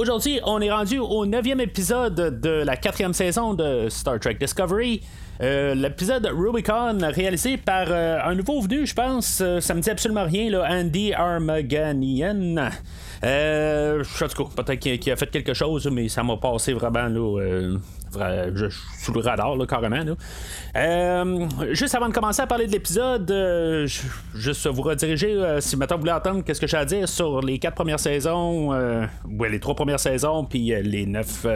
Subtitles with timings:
[0.00, 5.02] Aujourd'hui, on est rendu au neuvième épisode de la quatrième saison de Star Trek Discovery.
[5.42, 9.42] Euh, l'épisode Rubicon réalisé par euh, un nouveau venu, je pense.
[9.42, 12.70] Euh, ça me dit absolument rien, là, Andy Armaganian.
[13.24, 17.06] Euh, je sais pas, peut-être qu'il a fait quelque chose, mais ça m'a passé vraiment
[17.06, 17.76] là,
[18.12, 18.66] je,
[18.98, 20.04] sous le radar, là, carrément.
[20.76, 23.86] Euh, juste avant de commencer à parler de l'épisode, euh,
[24.34, 27.40] juste vous rediriger, euh, si maintenant vous voulez entendre qu'est-ce que j'ai à dire sur
[27.40, 31.46] les quatre premières saisons, ouais, les trois premières saisons, puis les neuf,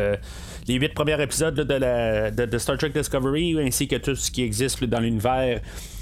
[0.68, 4.42] les huit premiers épisodes de, la, de, Star Trek Discovery, ainsi que tout ce qui
[4.42, 5.60] existe dans l'univers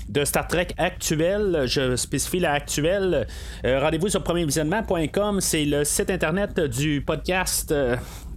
[0.09, 1.65] de Star Trek actuel.
[1.67, 3.27] Je spécifie la actuelle.
[3.65, 5.41] Rendez-vous sur premiervisionnement.com.
[5.41, 7.73] C'est le site internet du podcast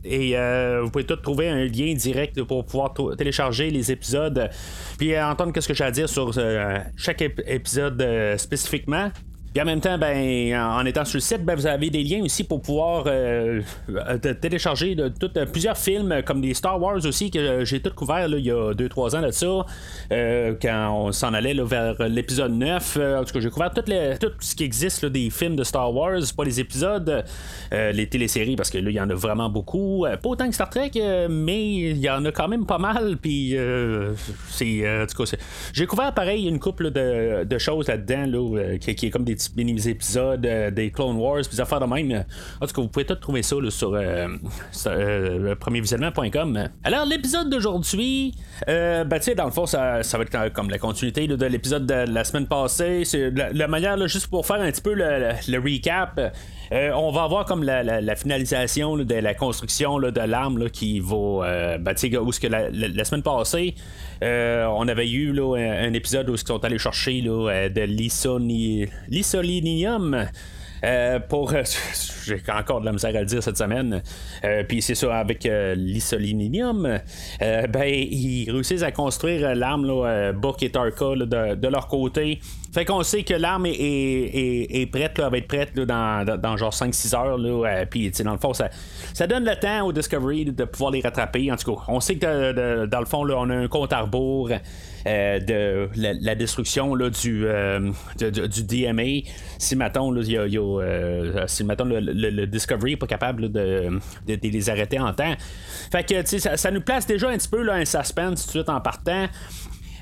[0.06, 4.50] et euh, vous pouvez tout trouver un lien direct pour pouvoir télécharger les épisodes.
[4.98, 9.12] Puis entendre ce que j'ai à dire sur euh, chaque épisode euh, spécifiquement?
[9.56, 12.22] Puis en même temps, ben, en étant sur le site, ben, vous avez des liens
[12.22, 13.62] aussi pour pouvoir euh,
[14.42, 18.46] télécharger de, euh, plusieurs films, comme des Star Wars aussi, que j'ai tout couvert il
[18.46, 19.66] y a 2-3 ans de ça,
[20.12, 22.98] euh, quand on s'en allait vers l'épisode 9.
[22.98, 23.82] en tout cas, j'ai couvert tout,
[24.42, 27.24] ce qui existe des films de Star Wars, pas les épisodes,
[27.72, 30.06] les téléséries, parce que là, il y en a vraiment beaucoup.
[30.22, 30.92] pas autant que Star Trek,
[31.30, 33.16] mais il y en a quand même pas mal.
[33.22, 33.56] Puis,
[34.50, 35.02] c'est.
[35.02, 35.38] en tout cas,
[35.72, 39.90] j'ai couvert pareil une couple de, choses là-dedans, là, qui, qui est comme des petits
[39.90, 42.26] épisodes euh, des Clone Wars, puis des affaires de même.
[42.62, 44.28] En tout cas, vous pouvez tout trouver ça sur, euh,
[44.88, 45.56] euh.
[46.84, 48.34] Alors, l'épisode d'aujourd'hui,
[48.68, 52.12] ben, tu sais, dans le fond, ça, va être comme la continuité de l'épisode de
[52.12, 53.04] la semaine passée.
[53.06, 56.20] C'est la, manière, juste pour faire un petit peu le, recap.
[56.72, 61.78] On va avoir comme la, finalisation de la construction de l'arme qui va.
[61.80, 63.76] Ben, où ce que la, semaine passée,
[64.22, 67.82] on avait eu un, épisode où ils sont allés chercher là, de
[69.10, 70.28] l'Isolinium.
[70.86, 71.54] Euh, pour.
[72.26, 74.02] J'ai encore de la misère à le dire cette semaine.
[74.44, 77.00] Euh, puis c'est ça, avec euh, l'isolinium,
[77.40, 82.40] ben, ils réussissent à construire l'arme, Buck et Tarka, de, leur côté.
[82.76, 87.16] Fait qu'on sait que l'arme est, prête, là, va être prête dans, dans, genre 5-6
[87.16, 87.38] heures.
[87.38, 88.70] Là, puis, dans le fond, ça,
[89.14, 91.50] ça donne le temps au Discovery de pouvoir les rattraper.
[91.54, 94.02] En tout cas, on sait que dans le fond, là, on a un compte à
[94.02, 94.50] rebours.
[95.08, 99.30] Euh, de la, destruction là, du, euh, du DMA.
[99.60, 104.40] Si maintenant, là, y a, euh, si maintenant le, Discovery n'est pas capable de, de,
[104.42, 105.36] les arrêter en temps.
[105.92, 108.64] Fait que ça, ça nous place déjà un petit peu là, un suspense tout de
[108.64, 109.28] suite en partant.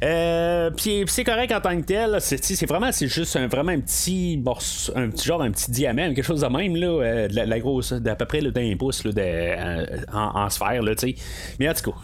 [0.04, 0.70] Euh,
[1.08, 2.18] c'est correct en tant que tel.
[2.20, 6.14] C'est vraiment, c'est juste un, vraiment un petit morceau, un petit genre, un petit diamant,
[6.14, 10.14] quelque chose de même, là, de la, grosse, d'à peu près d'un pouce là, de,
[10.14, 11.16] en, sphère, là, tu sais.
[11.60, 11.98] Mais en tout cas,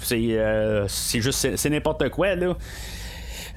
[0.88, 2.56] c'est juste, c'est n'importe quoi, là.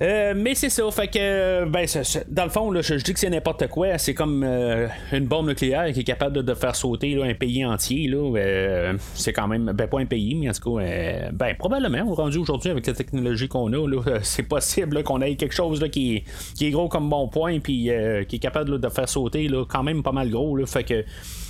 [0.01, 1.87] Euh, mais c'est ça, fait que, ben,
[2.29, 3.99] dans le fond, je, dis que c'est n'importe quoi.
[3.99, 8.11] C'est comme euh, une bombe nucléaire qui est capable de, faire sauter un pays entier.
[8.13, 12.39] Euh, c'est quand même, ben, pas un pays, mais en tout cas, ben, probablement, rendu
[12.39, 16.25] aujourd'hui avec la technologie qu'on a, c'est possible qu'on ait quelque chose qui,
[16.57, 17.91] qui, est gros comme bon point, puis
[18.29, 20.59] qui est capable de faire sauter quand même pas mal gros.
[20.67, 21.05] fait que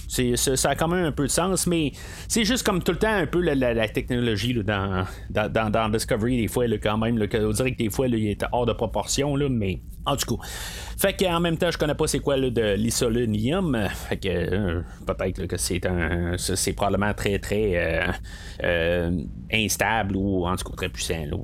[0.09, 1.93] ça a quand même un peu de sens, mais
[2.29, 6.65] c'est juste comme tout le temps un peu la, technologie dans, dans, Discovery, des fois,
[6.83, 7.19] quand même.
[7.19, 10.37] Là, on dirait que des fois, il est hors de proportion, là, mais en tout
[10.37, 10.43] cas.
[11.03, 13.89] Fait qu'en même temps, je connais pas c'est quoi là, de l'isolonium.
[14.09, 16.37] Fait que euh, peut-être que c'est un.
[16.39, 18.13] C'est probablement très très euh,
[18.63, 19.11] euh,
[19.53, 21.25] instable ou en tout cas très puissant.
[21.29, 21.37] Là.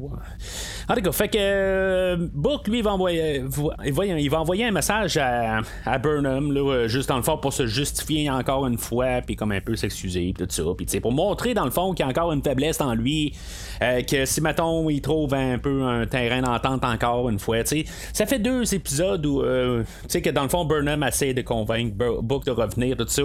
[0.88, 3.44] En tout cas, fait que Book, lui, va envoyer,
[3.84, 7.66] il va envoyer un message à, à Burnham, là, juste dans le fond, pour se
[7.66, 10.62] justifier encore une fois, puis comme un peu s'excuser, tout ça.
[10.76, 13.34] Puis pour montrer dans le fond qu'il y a encore une faiblesse en lui,
[13.80, 17.84] que si mettons, il trouve un peu un terrain d'entente encore une fois, tu sais,
[18.12, 21.42] ça fait deux épisodes où, euh, tu sais, que dans le fond, Burnham essaie de
[21.42, 23.22] convaincre Book de revenir, tout ça.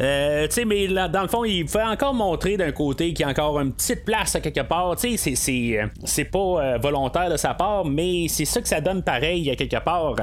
[0.00, 3.24] Euh, tu sais, mais là, dans le fond, il fait encore montrer d'un côté qu'il
[3.24, 4.96] y a encore une petite place à quelque part.
[4.96, 9.02] Tu sais, c'est, c'est, pas volontaire de sa part, mais c'est ça que ça donne
[9.02, 10.16] pareil à quelque part.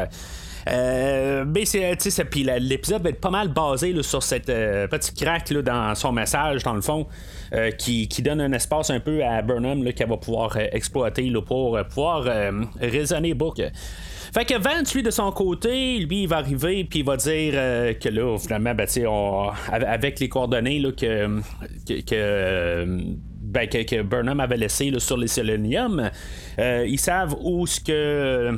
[0.67, 1.95] Euh, mais c'est,
[2.29, 6.63] puis l'épisode va être pas mal basé sur cette petite craque là, dans son message,
[6.63, 7.07] dans le fond,
[7.77, 11.77] qui, qui, donne un espace un peu à Burnham qu'elle va pouvoir exploiter là, pour
[11.89, 12.23] pouvoir
[12.79, 13.61] raisonner Book.
[14.33, 17.53] Fait que Vance, lui, de son côté, lui, il va arriver, puis il va dire
[17.55, 21.41] euh, que là, finalement, ben, on, avec les coordonnées là, que,
[22.01, 22.97] que,
[23.51, 26.09] ben, que, Burnham avait laissé sur les Selenium.
[26.57, 28.51] ils savent où ce que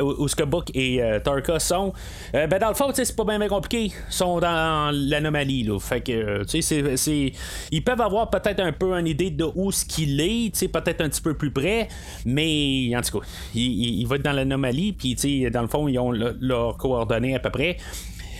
[0.00, 1.92] où ce que Book et Tarka sont.
[2.32, 3.86] ben dans le fond, c'est pas bien, compliqué.
[3.86, 5.68] Ils sont dans l'anomalie.
[5.80, 7.32] Fait que c'est,
[7.70, 11.08] ils peuvent avoir peut-être un peu une idée de où ce qu'il est, peut-être un
[11.08, 11.88] petit peu plus près,
[12.24, 15.14] mais en tout cas, il, va être dans l'anomalie, puis
[15.50, 17.76] dans le fond, ils ont leurs coordonnées à peu près.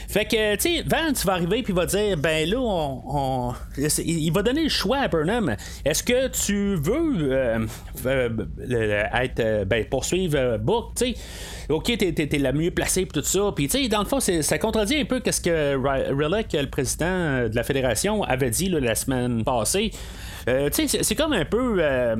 [0.08, 3.54] Fait que, tu sais, Vance va arriver puis va dire, ben là, on,
[3.98, 5.56] il va donner le choix à Burnham.
[5.84, 7.66] Est-ce que tu veux euh,
[8.06, 8.28] euh,
[9.14, 11.14] être, euh, ben, poursuivre Book, tu sais?
[11.68, 13.52] ok, t'es, la mieux placée pour tout ça.
[13.54, 17.48] Puis, tu sais, dans le fond, ça contredit un peu ce que Relic, le président
[17.48, 19.90] de la fédération, avait dit la semaine passée.
[20.48, 22.14] Euh, c'est comme un peu, euh,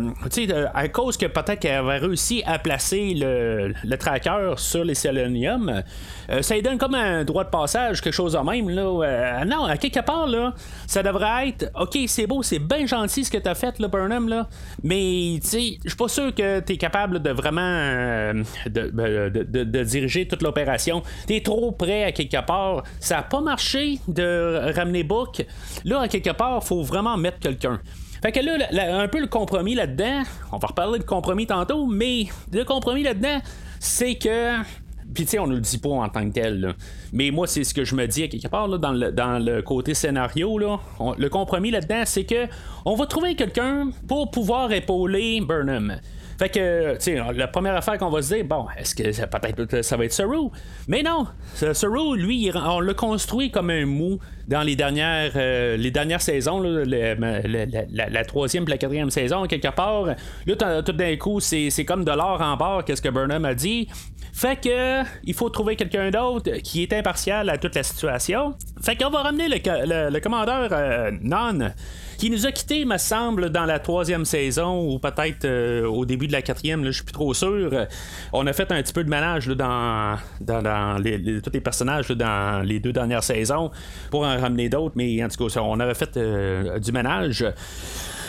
[0.74, 5.82] à cause que peut-être qu'elle avait réussi à placer le, le tracker sur les Selenium,
[6.30, 8.68] euh, ça lui donne comme un droit de passage, quelque chose de même.
[8.68, 10.54] Là, non, à quelque part, là,
[10.86, 13.88] ça devrait être, ok, c'est beau, c'est bien gentil ce que tu as fait, là,
[13.88, 14.48] Burnham, là,
[14.82, 18.32] mais je suis pas sûr que tu es capable de vraiment
[18.66, 18.90] de,
[19.38, 21.02] de, diriger toute l'opération.
[21.26, 22.82] Tu es trop près à quelque part.
[23.00, 25.44] Ça a pas marché de ramener Book.
[25.84, 27.80] Là, à quelque part, faut vraiment mettre quelqu'un.
[28.22, 30.22] Fait que là, un peu le compromis là-dedans,
[30.52, 33.38] on va reparler de compromis tantôt, mais le compromis là-dedans,
[33.78, 34.56] c'est que.
[35.14, 36.74] Puis tu sais, on ne le dit pas en tant que tel,
[37.12, 39.38] mais moi, c'est ce que je me dis à quelque part là, dans, le, dans
[39.44, 40.58] le côté scénario.
[40.58, 40.79] Là.
[41.19, 42.47] le compromis là-dedans, c'est que
[42.85, 45.99] on va trouver quelqu'un pour pouvoir épauler Burnham.
[46.38, 49.82] Fait que, tu sais, la première affaire qu'on va se dire, bon, est-ce que peut-être
[49.82, 50.49] ça va être Saru?
[50.87, 55.91] Mais non, Saru, lui, on l'a construit comme un mou dans les dernières, euh, les
[55.91, 60.05] dernières saisons, la, troisième et la quatrième saison, quelque part.
[60.47, 63.88] Là, tout d'un coup, c'est, comme de l'or en barre, qu'est-ce que Burnham a dit.
[64.35, 68.55] Fait que il faut trouver quelqu'un d'autre qui est impartial à toute la situation.
[68.82, 71.70] Fait qu'on va ramener le, commandeur euh, Non
[72.19, 76.26] qui nous a quitté, me semble, dans la troisième saison ou peut-être euh, au début
[76.26, 77.87] de la quatrième, je suis plus trop sûr.
[78.32, 82.81] On a fait un petit peu de ménage dans, dans, tous les personnages dans les
[82.81, 83.70] deux dernières saisons
[84.11, 87.44] pour en ramener d'autres, mais en tout cas, on avait fait euh, du ménage.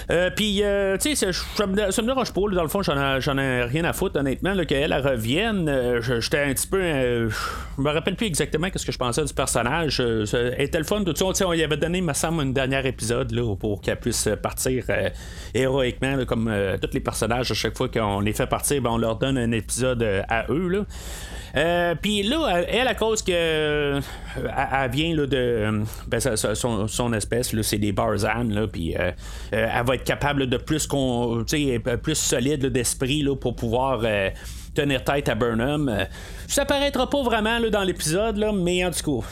[0.10, 2.42] Euh, puis, euh, tu sais, ça, me, dérange pas.
[2.52, 5.68] dans le fond, j'en ai, rien à foutre, honnêtement, qu'elle revienne.
[5.68, 6.80] Euh, j'étais un petit peu.
[6.80, 10.00] je me rappelle plus exactement ce que je pensais du personnage.
[10.00, 11.48] elle était le fun, tout ça.
[11.48, 14.86] On y avait donné, me semble, un dernier épisode là, pour qu'elle puisse partir
[15.54, 17.52] héroïquement, comme tous les personnages.
[17.52, 20.68] À chaque fois qu'on les fait partir, ben, on leur donne un épisode à eux.
[20.70, 20.86] Là.
[21.58, 24.02] Euh, puis là, elle, à cause que euh,
[24.36, 29.12] elle, vient là, de ben, son, espèce, c'est des Barzan, là, puis euh,
[29.52, 31.44] elle va être capable de plus qu'on,
[32.04, 34.02] plus solide d'esprit pour pouvoir
[34.76, 36.06] tenir tête à Burnham.
[36.48, 39.28] Ça paraîtra pas vraiment là, dans l'épisode, là, mais en tout cas,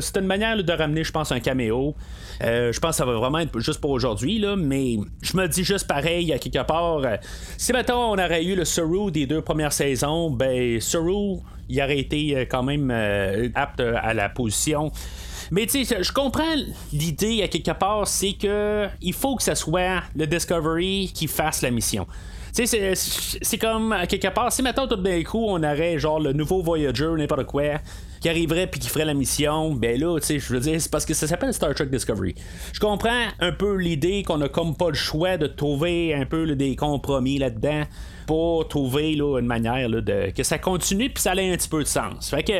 [0.00, 1.94] c'est une manière de ramener, je pense, un caméo.
[2.42, 5.46] Euh, je pense que ça va vraiment être juste pour aujourd'hui, là, mais je me
[5.46, 6.98] dis juste pareil, à quelque part.
[6.98, 7.16] Euh,
[7.56, 11.38] si maintenant on aurait eu le Suru des deux premières saisons, ben Suru,
[11.68, 12.90] il aurait été euh, quand même
[13.54, 14.90] apte à la position.
[15.50, 16.54] Mais tu sais, je comprends
[16.92, 21.62] l'idée à quelque part, c'est que il faut que ce soit le Discovery qui fasse
[21.62, 22.06] la mission.
[22.54, 26.20] Tu sais, c'est comme, à quelque part, si maintenant tout d'un coup, on aurait genre
[26.20, 27.80] le nouveau Voyager, n'importe quoi,
[28.22, 30.90] qui arriverait puis qui ferait la mission, ben là, tu sais, je veux dire, c'est
[30.90, 32.36] parce que ça s'appelle Star Trek Discovery.
[32.72, 36.54] Je comprends un peu l'idée qu'on a comme pas le choix de trouver un peu
[36.54, 37.82] des compromis là-dedans
[38.28, 41.82] pour trouver là, une manière de que ça continue puis ça ait un petit peu
[41.82, 42.30] de sens.
[42.30, 42.52] Fait que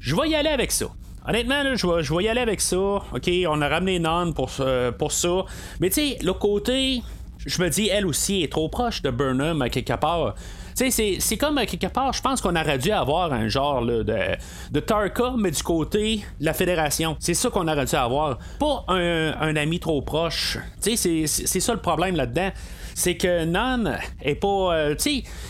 [0.00, 0.86] je vais y aller avec ça.
[1.28, 2.76] Honnêtement, là, je, vais, je vais y aller avec ça.
[2.76, 5.44] OK, on a ramené Non pour, euh, pour ça.
[5.78, 7.02] Mais tu sais, le côté,
[7.44, 10.34] je me dis, elle aussi est trop proche de Burnham à quelque part.
[10.76, 14.80] C'est comme à quelque part, je pense qu'on aurait dû avoir un genre de, de
[14.80, 17.16] Tarka, mais du côté de la fédération.
[17.18, 18.38] C'est ça qu'on aurait dû avoir.
[18.60, 20.58] Pas un, un ami trop proche.
[20.80, 22.50] C'est ça le problème là-dedans
[22.96, 23.84] c'est que Non
[24.22, 24.74] est pas.
[24.74, 24.94] Euh,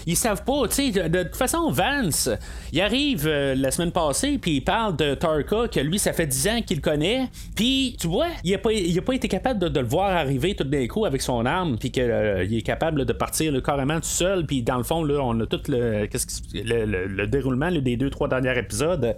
[0.05, 0.67] ils savent pas.
[0.67, 2.29] Tu de, toute façon, Vance,
[2.73, 6.27] il arrive euh, la semaine passée, puis il parle de Tarka, que lui, ça fait
[6.27, 7.29] 10 ans qu'il connaît.
[7.55, 10.65] Puis, tu vois, il a pas, a pas été capable de, le voir arriver tout
[10.65, 14.45] d'un coup avec son arme, puis qu'il euh, est capable de partir carrément tout seul.
[14.45, 16.09] Puis, dans le fond, là, on a tout le,
[16.53, 19.15] le, le, déroulement des deux, trois derniers épisodes.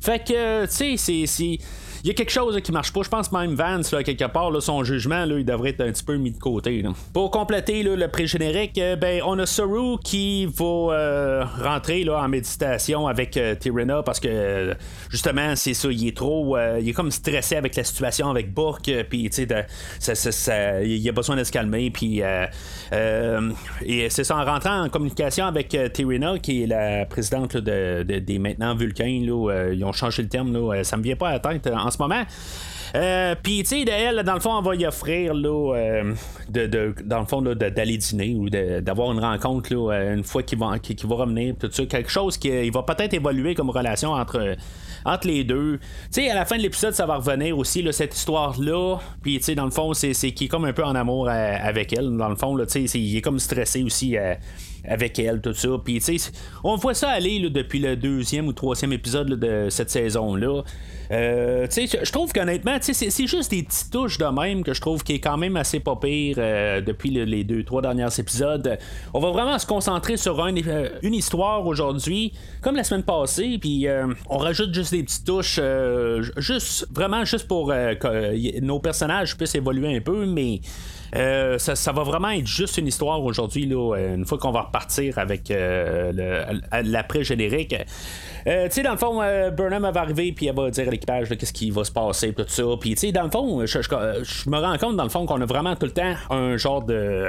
[0.00, 1.58] Fait que, tu sais, c'est
[2.06, 3.02] il y a quelque chose qui marche pas.
[3.02, 6.04] Je pense même Vance, là, quelque part, son jugement, là, il devrait être un petit
[6.04, 6.84] peu mis de côté.
[7.12, 12.28] Pour compléter le pré-générique, euh, ben, on a Saru qui va euh, rentrer là, en
[12.28, 13.56] méditation avec euh,
[14.04, 14.76] parce que
[15.10, 16.56] justement, c'est ça, il est trop.
[16.78, 21.34] il est comme stressé avec la situation avec Bourke, puis tu sais, il a besoin
[21.34, 22.20] de se calmer, puis.
[22.20, 28.38] et c'est ça, en rentrant en communication avec Tirena, qui est la présidente de, des
[28.38, 31.40] maintenant Vulcains, là, ils ont changé le terme, là, ça me vient pas à la
[31.40, 32.28] tête en ce moment.
[32.96, 36.14] Euh, puis, tu sais, elle, dans le fond, on va y offrir, là, euh,
[36.48, 40.58] de, dans le fond, d'aller dîner ou d'avoir une rencontre, là, euh, une fois qu'il
[40.58, 41.84] va, va revenir, tout ça.
[41.84, 44.56] Quelque chose qui va peut-être évoluer comme relation entre
[45.24, 45.78] les deux.
[45.78, 48.98] Tu sais, à la fin de l'épisode, ça va revenir aussi, là, cette histoire-là.
[49.20, 51.92] Puis, tu sais, dans le fond, c'est qui est comme un peu en amour avec
[51.92, 52.16] elle.
[52.16, 54.16] Dans le fond, tu sais, il est comme stressé aussi
[54.88, 55.68] avec elle, tout ça.
[55.84, 56.30] Puis, tu sais,
[56.64, 60.62] on voit ça aller depuis le deuxième ou troisième épisode de cette saison-là.
[61.10, 65.14] Euh, je trouve qu'honnêtement, c'est juste des petites touches de même que je trouve qui
[65.14, 68.78] est quand même assez pas pire euh, depuis les deux, trois derniers épisodes.
[69.14, 73.86] On va vraiment se concentrer sur euh, une histoire aujourd'hui, comme la semaine passée, puis
[74.28, 75.60] on rajoute juste des petites touches,
[76.36, 80.60] juste vraiment juste pour que nos personnages puissent évoluer un peu, mais
[81.14, 85.50] euh, ça, va vraiment être juste une histoire aujourd'hui, une fois qu'on va repartir avec
[85.50, 86.12] euh,
[86.82, 87.74] l'après-générique.
[88.46, 89.20] Euh, tu sais, dans le fond,
[89.56, 92.44] Burnham va arriver, puis elle va dire à l'équipage qu'est-ce qui va se passer, tout
[92.46, 92.64] ça.
[92.80, 95.46] Puis, tu sais, dans le fond, je, me rends compte, dans le fond, qu'on a
[95.46, 97.26] vraiment tout le temps un genre de,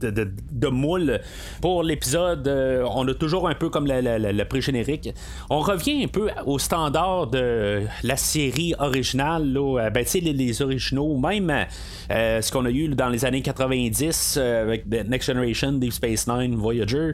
[0.00, 1.20] de, moule
[1.60, 2.48] pour l'épisode.
[2.48, 5.10] on a toujours un peu comme le pré-générique.
[5.50, 11.16] On revient un peu au standard de la série originale, là, ben, les, les originaux,
[11.16, 11.66] même
[12.10, 16.56] ce qu'on a eu dans les années 90 euh, avec Next Generation, Deep Space Nine,
[16.56, 17.12] Voyager.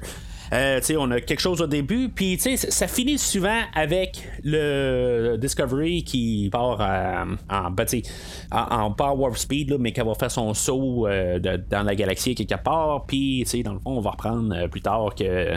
[0.52, 6.48] Euh, on a quelque chose au début, puis ça finit souvent avec le Discovery qui
[6.50, 6.80] part
[7.48, 7.86] en, ben,
[8.50, 13.06] en, power speed, mais qui va faire son saut euh, dans la galaxie quelque part,
[13.06, 15.54] puis dans le fond, on va reprendre euh, plus tard que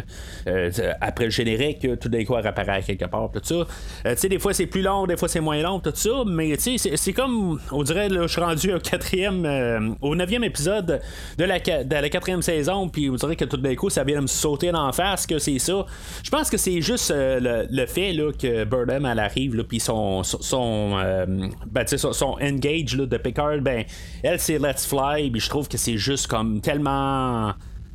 [1.02, 4.28] après le générique, tout d'un coup, apparaît quelque part, tout ça.
[4.28, 7.60] des fois, c'est plus long, des fois, c'est moins long, tout ça, mais c'est comme,
[7.72, 11.02] on dirait, je suis rendu au quatrième, au neuvième épisode
[11.38, 14.18] de la, de la quatrième saison, puis on dirait que tout d'un coup, ça vient
[14.18, 15.86] de me sauter dans en face que c'est ça.
[16.24, 20.24] Je pense que c'est juste euh, le, fait là, que Burnham elle arrive, puis son,
[20.24, 21.25] son, euh,
[21.66, 23.86] ben, son, engage de Picard, ben,
[24.22, 27.54] elle c'est Let's Fly, puis je trouve que c'est juste comme tellement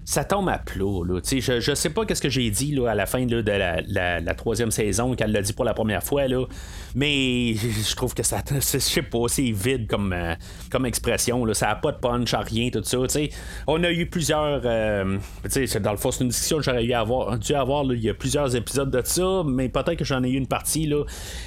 [0.08, 1.04] ça tombe à plat.
[1.06, 1.20] Là.
[1.22, 3.82] Je, je sais pas qu'est-ce que j'ai dit là, à la fin de la,
[4.22, 6.26] la, troisième saison, qu'elle l'a dit pour la première fois.
[6.26, 6.46] Là.
[6.94, 10.34] Mais je trouve que ça, je sais pas, c'est vide comme, euh,
[10.70, 11.44] comme expression.
[11.44, 11.52] Là.
[11.52, 12.96] Ça n'a pas de punch, rien, tout ça.
[13.66, 14.62] On a eu plusieurs.
[14.64, 15.18] Euh,
[15.82, 17.38] dans le fond, c'est une discussion que j'aurais avoir.
[17.38, 20.38] Dû avoir il y a plusieurs épisodes de ça, mais peut-être que j'en ai eu
[20.38, 20.86] une partie.
[20.86, 21.04] Là.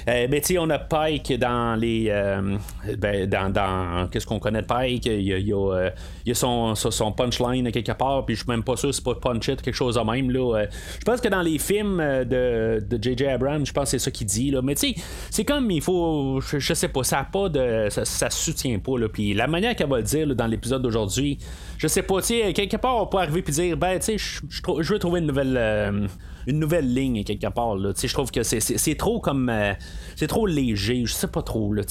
[0.08, 2.06] Euh, mais on a Pike dans les.
[2.10, 2.56] Euh,
[2.96, 5.06] ben, dans, dans qu'est-ce qu'on connaît de Pike?
[5.06, 5.90] Il y a, a,
[6.30, 9.62] a son, son, punchline quelque part, puis je même pas sûr c'est pas punch it,
[9.62, 10.30] quelque chose de même.
[10.30, 10.58] Là.
[10.58, 10.66] Euh,
[10.98, 13.26] je pense que dans les films euh, de, J.J.
[13.26, 14.50] Abrams, je pense que c'est ça qu'il dit.
[14.50, 14.62] Là.
[14.62, 14.94] Mais tu sais,
[15.30, 16.40] c'est comme il faut.
[16.40, 17.88] Je, sais pas, ça a pas de.
[17.90, 18.98] Ça, soutient pas.
[18.98, 19.08] Là.
[19.08, 21.38] Puis la manière qu'elle va le dire dans l'épisode d'aujourd'hui,
[21.78, 24.40] je sais pas, tu sais, quelque part on peut arriver et dire, ben tu sais,
[24.48, 25.56] je veux trouver une nouvelle.
[25.56, 26.06] Euh,
[26.46, 27.76] une nouvelle ligne quelque part.
[27.76, 27.92] Là.
[28.00, 29.48] Je trouve que c'est trop comme.
[29.48, 29.72] Euh,
[30.16, 31.72] c'est trop léger, je sais pas trop.
[31.72, 31.82] Là.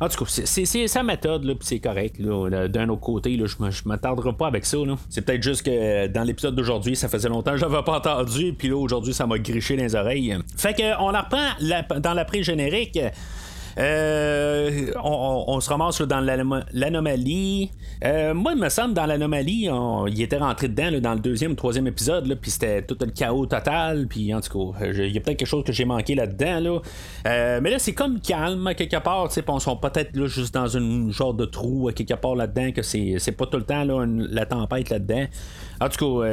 [0.00, 2.20] En tout cas, c'est sa méthode, là, c'est correct.
[2.20, 4.78] D'un autre côté, là, je m'attarderai pas avec ça.
[5.08, 8.68] C'est peut-être juste que dans l'épisode d'aujourd'hui, ça faisait longtemps que j'avais pas entendu, puis
[8.68, 10.36] là, aujourd'hui, ça m'a griché les oreilles.
[10.56, 12.98] Fait que on en reprend dans l'après-générique.
[13.78, 16.20] Euh, on, se ramasse dans
[16.72, 17.70] l'anomalie.
[18.04, 19.68] Euh, moi, il me semble, dans l'anomalie,
[20.08, 23.46] il était rentré dedans dans le deuxième ou troisième épisode, puis c'était tout le chaos
[23.46, 24.06] total.
[24.08, 26.60] Puis en tout cas, il y a peut-être quelque chose que j'ai manqué là-dedans.
[26.60, 26.80] Là.
[27.26, 29.28] Euh, mais là, c'est comme calme, quelque part.
[29.48, 33.46] On sont peut-être juste dans un genre de trou, quelque part là-dedans, que c'est, pas
[33.46, 35.26] tout le temps la tempête là-dedans.
[35.80, 36.28] En tout cas,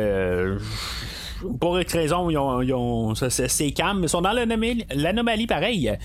[1.59, 5.97] pour X raison, c'est, calme, mais ils sont dans l'anomalie pareil.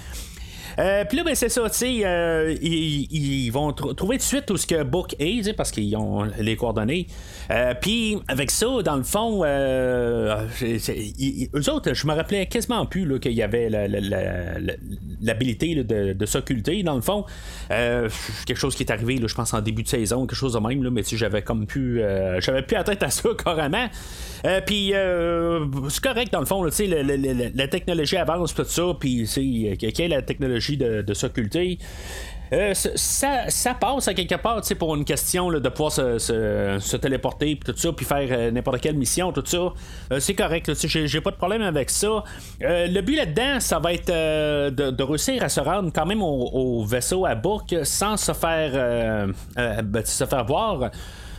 [0.79, 4.57] Euh, puis là, ben, c'est ça, tu sais, euh, ils, vont trouver de suite où
[4.57, 7.07] ce que Book est, parce qu'ils ont les coordonnées.
[7.51, 10.37] Euh, puis avec ça, dans le fond, eux
[11.71, 13.69] autres, je me rappelais quasiment plus qu'il y avait
[15.21, 17.25] l'habilité de, s'occulter, dans le fond.
[17.69, 20.85] quelque chose qui est arrivé, je pense, en début de saison, quelque chose de même,
[20.85, 22.03] là, mais j'avais comme pu.
[22.39, 23.89] j'avais plus à tête à ça, carrément.
[24.67, 24.93] puis
[25.89, 29.29] c'est correct, dans le fond, tu sais, la technologie avance, tout ça, puis
[29.79, 31.79] quelle est la technologie de, s'occulter.
[32.51, 37.79] Euh, ça, passe à quelque part pour une question de pouvoir se, téléporter puis tout
[37.79, 39.73] ça puis faire euh, n'importe quelle mission tout ça.
[40.13, 42.25] Euh, c'est correct j'ai pas de problème avec ça.
[42.61, 46.85] Le but là dedans ça va être de, réussir à se rendre quand même au,
[46.85, 50.91] vaisseau à bouc sans se faire ben, se faire voir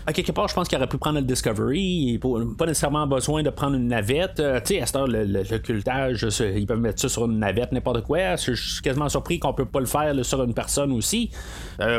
[0.10, 2.20] à quelque part, je pense qu'il aurait pu prendre le Discovery,
[2.58, 4.38] pas nécessairement besoin de prendre une navette.
[4.38, 8.02] tu sais, à cette heure, le, l'occultage, ils peuvent mettre ça sur une navette, n'importe
[8.02, 8.36] quoi.
[8.36, 11.30] Je suis quasiment surpris qu'on peut pas le faire sur une personne aussi.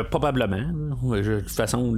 [0.09, 0.57] probablement.
[0.59, 1.95] De toute façon,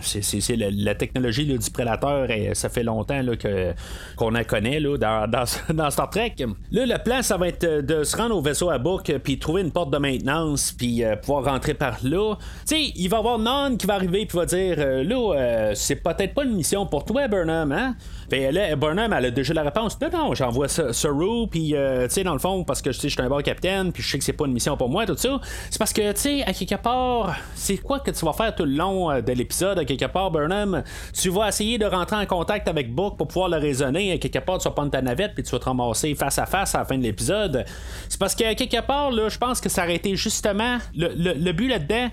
[0.00, 3.74] c'est, la, technologie du prédateur, et ça fait longtemps que,
[4.14, 6.36] qu'on en connaît dans, Star Trek.
[6.70, 9.62] Là, le plan, ça va être de se rendre au vaisseau à Book, puis trouver
[9.62, 12.36] une porte de maintenance, puis pouvoir rentrer par là.
[12.68, 14.76] Tu sais, il va y avoir Non qui va arriver, puis va dire
[15.08, 17.96] Là, c'est peut-être pas une mission pour toi, Burnham, hein?
[18.28, 19.98] Puis là, Burnham, elle a déjà la réponse.
[20.00, 23.14] Non, non, j'envoie Saru, puis, euh, tu sais, dans le fond, parce que je suis
[23.18, 25.40] un bon capitaine, puis je sais que c'est pas une mission pour moi, tout ça.
[25.70, 28.64] C'est parce que, tu sais, à quelque part, c'est quoi que tu vas faire tout
[28.64, 30.82] le long euh, de l'épisode, à quelque part, Burnham?
[31.14, 34.12] Tu vas essayer de rentrer en contact avec Book pour pouvoir le raisonner.
[34.12, 36.46] À quelque part, tu vas prendre ta navette, puis tu vas te ramasser face à
[36.46, 37.64] face à la fin de l'épisode.
[38.08, 41.68] C'est parce qu'à quelque part, là, je pense que ça aurait été justement le but
[41.68, 42.08] là-dedans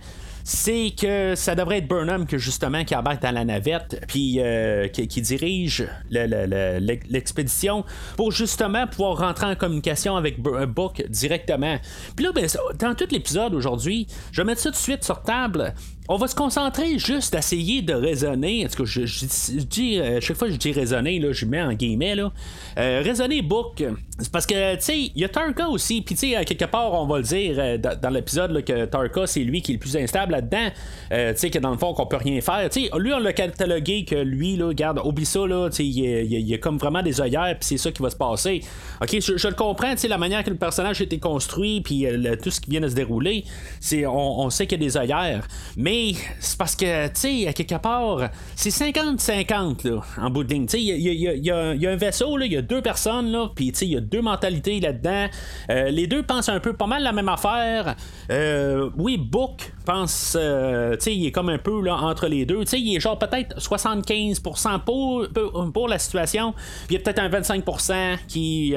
[0.48, 4.88] c'est que ça devrait être Burnham que justement qui embarque dans la navette, puis euh,
[4.88, 7.84] qui, dirige l'expédition
[8.16, 11.80] pour justement pouvoir rentrer en communication avec Book directement.
[12.16, 12.48] Puis là, ben,
[12.80, 15.74] dans tout l'épisode aujourd'hui, je vais mettre ça tout de suite sur table
[16.08, 18.64] on va se concentrer juste à essayer de raisonner.
[18.66, 21.62] En tout cas, je, dis, euh, chaque fois que je dis raisonner, là, je mets
[21.62, 22.16] en guillemets.
[22.16, 22.32] Là.
[22.78, 23.84] Euh, raisonner book.
[24.32, 26.02] Parce que, tu sais, il y a Tarka aussi.
[26.02, 29.40] Puis, tu sais, quelque part, on va le dire euh, dans, l'épisode que Tarka, c'est
[29.40, 30.70] lui qui est le plus instable là-dedans.
[31.10, 32.70] tu sais, que dans le fond, qu'on peut rien faire.
[32.70, 35.70] Tu sais, lui, on l'a catalogué que lui, là, regarde, oublie ça, là.
[35.70, 38.16] Tu sais, il y, a comme vraiment des œillères, puis c'est ça qui va se
[38.16, 38.62] passer.
[39.02, 42.06] Ok, je, le comprends, tu sais, la manière que le personnage a été construit, puis
[42.44, 43.44] tout ce qui vient de se dérouler,
[43.80, 45.48] c'est on, on sait qu'il y a des œillères.
[45.76, 45.95] Mais
[46.40, 50.68] c'est parce que, tu sais, à quelque part, c'est 50-50 en bout de ligne.
[50.74, 54.02] Il y, a, un vaisseau, il y a deux personnes, là, puis il y a
[54.02, 55.28] deux mentalités là-dedans.
[55.70, 57.96] Euh, les deux pensent un peu pas mal la même affaire.
[58.30, 62.46] Euh, oui, Book pense, euh, tu sais, il est comme un peu là, entre les
[62.46, 62.62] deux.
[62.62, 65.28] Tu sais, il est genre peut-être 75% pour,
[65.72, 66.54] pour la situation,
[66.88, 68.76] puis il y a peut-être un 25% qui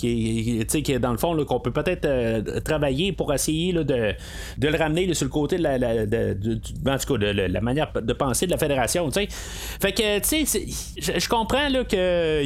[0.00, 5.12] qui dans le fond qu'on peut peut-être euh, travailler pour essayer de, de, le ramener
[5.14, 8.58] sur le côté de la, en tout cas, de, la manière de penser de la
[8.58, 9.10] fédération.
[9.10, 12.42] Fait que tu sais, je comprends là, que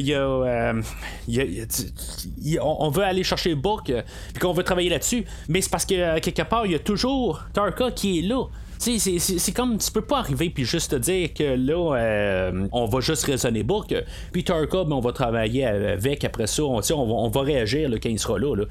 [2.61, 6.43] on, veut aller chercher Book puis qu'on veut travailler là-dessus, mais c'est parce que quelque
[6.43, 8.45] part, il y a toujours Tarka qui est là
[8.79, 12.99] c'est comme tu peux pas arriver puis juste te dire que là euh, on va
[12.99, 13.93] juste raisonner Book
[14.31, 18.09] puis Tarka ben, on va travailler avec après ça on, on, va, réagir là, quand
[18.09, 18.65] il sera là, là.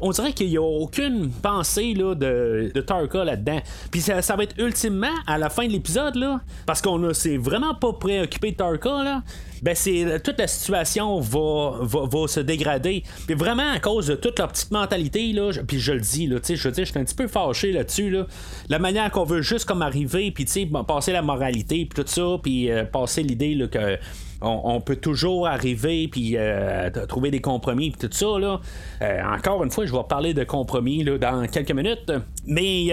[0.00, 4.42] on dirait qu'il y a aucune pensée là, de, de Tarka là-dedans puis ça, va
[4.42, 8.56] être ultimement à la fin de l'épisode là parce qu'on s'est vraiment pas préoccupé de
[8.56, 9.22] Tarka là
[9.62, 13.02] ben c'est toute la situation va, va, se dégrader.
[13.26, 16.38] Puis vraiment à cause de toute leur petite mentalité là, puis je le dis là,
[16.42, 18.26] je veux dire, je suis un petit peu fâché là-dessus là.
[18.68, 22.08] La manière qu'on veut juste comme arriver, puis tu sais, passer la moralité, puis tout
[22.08, 23.98] ça, puis euh, passer l'idée là que
[24.42, 28.60] on, peut toujours arriver puis euh, trouver des compromis puis tout ça là.
[29.02, 32.10] Euh, encore une fois, je vais parler de compromis là, dans quelques minutes,
[32.46, 32.88] mais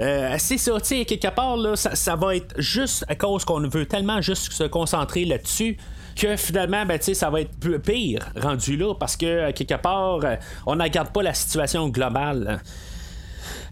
[0.00, 3.60] euh, c'est ça, tu sais, quelque part, là, ça, va être juste à cause qu'on
[3.68, 5.76] veut tellement juste se concentrer là-dessus
[6.16, 10.76] que finalement, ben, ça va être pire rendu là parce que quelque part, euh, on
[10.76, 12.60] ne garde pas la situation globale.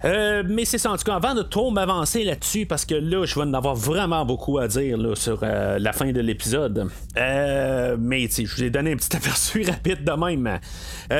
[0.04, 3.24] Euh, mais c'est ça, en tout cas, avant de trop m'avancer là-dessus, parce que là,
[3.24, 6.88] je vais en avoir vraiment beaucoup à dire là, sur euh, la fin de l'épisode.
[7.16, 10.58] Euh, mais je vous ai donné un petit aperçu rapide de même.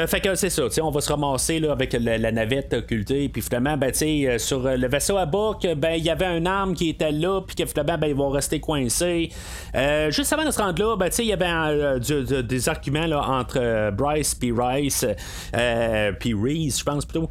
[0.06, 3.76] fait que c'est ça, on va se ramasser là, avec la, navette occultée, puis finalement,
[3.76, 3.92] ben,
[4.38, 7.54] sur le vaisseau à bord, ben, il y avait un arme qui était là, puis
[7.54, 9.30] que finalement, ben, ils vont rester coincés.
[10.10, 14.34] juste avant de se rendre là, ben, il y avait des arguments là, entre Bryce
[14.34, 15.06] puis Rice,
[16.18, 17.28] puis Reese, je pense plutôt.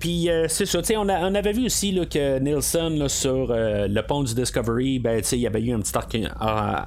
[0.00, 0.80] puis c'est ça.
[0.96, 5.22] On, on, avait vu aussi là, que Nielsen sur euh, le pont du Discovery, ben,
[5.32, 5.92] il y avait eu un petit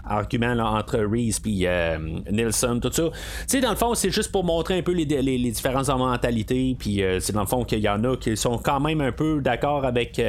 [0.06, 1.98] argument entre Reese et euh,
[2.32, 3.10] Nielsen, tout ça.
[3.48, 5.98] sais dans le fond, c'est juste pour montrer un peu les, les, les différences en
[5.98, 6.76] mentalité.
[6.78, 9.12] Puis euh, c'est dans le fond qu'il y en a qui sont quand même un
[9.12, 10.22] peu d'accord avec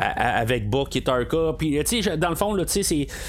[0.00, 1.54] avec Book et Tarka.
[1.58, 2.64] Puis, tu sais, dans le fond, là,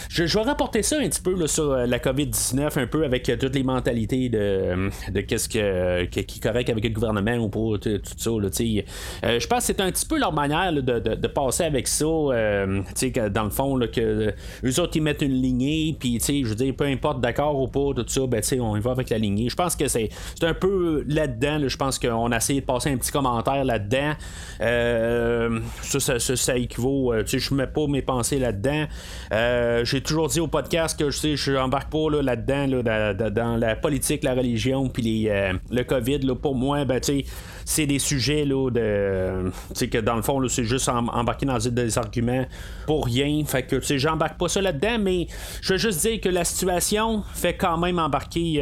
[0.10, 3.28] je, vais rapporter ça un petit peu là, sur euh, la COVID-19, un peu avec
[3.30, 7.50] euh, toutes les mentalités de, de qu'est-ce que, qui est correct avec le gouvernement ou
[7.50, 8.30] pas, tout ça.
[8.30, 12.06] Euh, je pense que c'est un petit peu leur manière de, de, passer avec ça,
[12.06, 16.26] tu sais, dans le fond, là, que eux autres, ils mettent une lignée, puis, tu
[16.26, 18.92] sais, je veux dire, peu importe d'accord ou pas, tout ça, ben, on y va
[18.92, 19.50] avec la lignée.
[19.50, 20.10] Je pense que c'est,
[20.42, 24.14] un peu là-dedans, je pense qu'on a essayé de passer un petit commentaire là-dedans.
[24.60, 27.14] ça, ça, ça, équivaut.
[27.22, 28.86] tu sais, je mets pas mes pensées là-dedans.
[29.84, 32.68] j'ai toujours dit au podcast que je sais, je n'embarque pas là, dedans
[33.32, 36.20] dans, la politique, la religion, puis le COVID.
[36.20, 37.26] Là, pour moi, ben, tu sais
[37.66, 39.52] c'est des sujets là, de.
[39.76, 42.46] Tu que dans le fond, c'est juste embarquer dans des arguments
[42.86, 43.44] pour rien.
[43.46, 45.28] Fait que, tu sais, j'embarque pas ça là-dedans, mais
[45.62, 48.62] je veux juste dire que la situation fait quand même embarquer.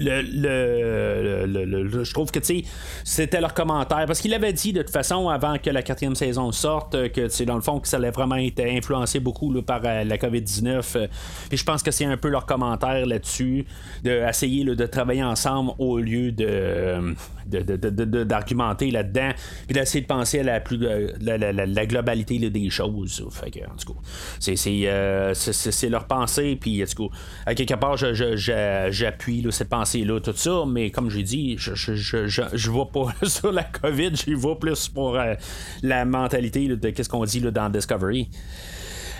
[0.00, 2.38] Euh, le, le, je trouve que
[3.04, 4.04] c'était leur commentaire.
[4.06, 7.28] Parce qu'il avait dit de toute façon avant que la quatrième saison sorte euh, que
[7.28, 10.96] c'est dans le fond que ça allait vraiment être influencé beaucoup par euh, la COVID-19
[10.96, 11.06] euh,
[11.48, 13.64] puis je pense que c'est un peu leur commentaire là-dessus
[14.02, 17.14] d'essayer de, de travailler ensemble au lieu de
[17.48, 19.30] d'argumenter là-dedans
[19.66, 23.94] puis d'essayer de penser à la plus la, globalité des choses fait que, en tout
[23.94, 24.00] cas
[24.40, 30.32] c'est leur pensée puis en tout cas à quelque part j'appuie cette pensée là tout
[30.36, 34.34] ça, mais comme j'ai dit, je, je, je, je, vois pas sur la COVID, j'y
[34.34, 35.34] vois plus pour euh,
[35.82, 38.28] la mentalité de qu'est-ce qu'on dit là, dans Discovery.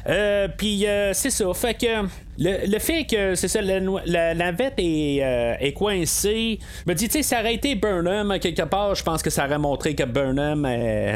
[0.06, 1.52] Euh, puis euh, c'est ça.
[1.54, 2.06] Fait que
[2.38, 7.22] le, fait que c'est ça, la, navette est, euh, est coincée, me dit, tu sais,
[7.22, 10.64] ça aurait été Burnham quelque part, je pense que ça aurait montré que Burnham,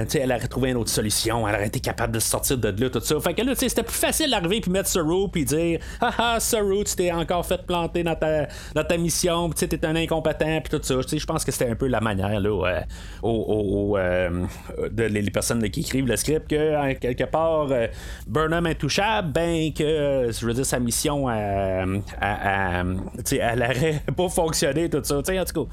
[0.09, 2.91] sais elle aurait trouvé une autre solution, elle aurait été capable de sortir de là,
[2.91, 3.21] tout ça.
[3.21, 6.41] Fait que là, tu sais, c'était plus facile d'arriver puis mettre Saru puis dire, haha,
[6.41, 9.95] Saru, tu t'es encore fait planter dans ta, dans ta mission, tu sais, t'es un
[9.95, 10.97] incompétent, puis tout ça.
[11.03, 12.83] Tu sais, je pense que c'était un peu la manière, là,
[13.23, 17.69] aux, de, les personnes qui écrivent le script, que quelque part,
[18.27, 24.89] Burnham est touchable, ben que, je veux dire, sa mission, elle, elle, aurait pas fonctionné,
[24.89, 25.19] tout ça.
[25.19, 25.71] en tout cas.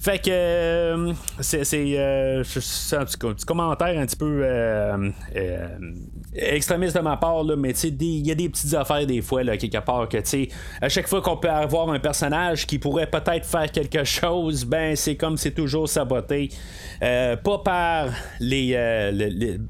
[0.00, 2.44] Fait que euh, c'est, euh,
[2.92, 5.10] un petit, commentaire un petit peu euh,
[6.34, 9.56] extrémiste de ma part, là, mais il y a des petites affaires des fois, là,
[9.56, 10.18] quelque part, que
[10.80, 14.94] à chaque fois qu'on peut avoir un personnage qui pourrait peut-être faire quelque chose, ben
[14.96, 16.50] c'est comme c'est toujours saboté.
[17.00, 18.08] pas par
[18.40, 18.72] les.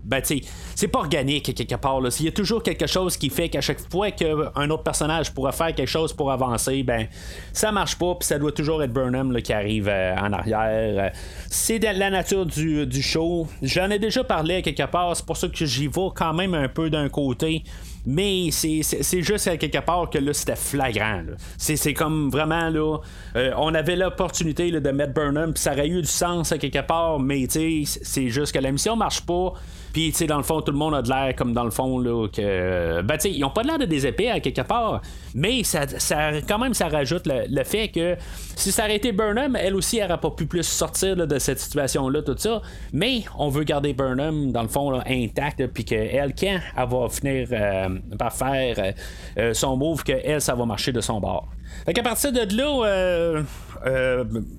[0.04, 0.40] ben, tu
[0.74, 2.00] c'est pas organique quelque part.
[2.18, 5.52] Il y a toujours quelque chose qui fait qu'à chaque fois qu'un autre personnage pourra
[5.52, 7.06] faire quelque chose pour avancer, ben
[7.52, 11.12] ça marche pas, puis ça doit toujours être Burnham qui arrive euh, en arrière.
[11.48, 13.46] C'est la nature du, show.
[13.62, 16.68] J'en ai déjà parlé quelque part, c'est pour ça que j'y vais quand même un
[16.68, 17.62] peu d'un côté.
[18.08, 21.22] Mais c'est juste à quelque part que là, c'était flagrant.
[21.58, 22.98] C'est comme vraiment là.
[23.34, 26.86] Euh, on avait l'opportunité de mettre Burnham, puis ça aurait eu du sens à quelque
[26.86, 29.54] part, mais c'est juste que la mission marche pas.
[29.96, 31.70] Puis, tu sais, dans le fond, tout le monde a de l'air comme dans le
[31.70, 33.00] fond, là, que.
[33.00, 35.00] Ben, tu sais, ils ont pas de l'air de des épées à quelque part,
[35.34, 38.14] mais ça, ça quand même, ça rajoute le, fait que
[38.56, 41.60] si ça aurait été Burnham, elle aussi, elle n'aurait pas pu plus sortir de cette
[41.60, 42.60] situation-là, tout ça.
[42.92, 47.08] Mais on veut garder Burnham, dans le fond, là, intacte, puis qu'elle, quand elle va
[47.08, 48.92] finir euh, par faire
[49.38, 51.48] euh, son move, qu'elle, ça va marcher de son bord.
[51.86, 53.42] Fait qu'à partir de là, euh,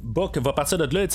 [0.04, 1.06] Buck va partir de là.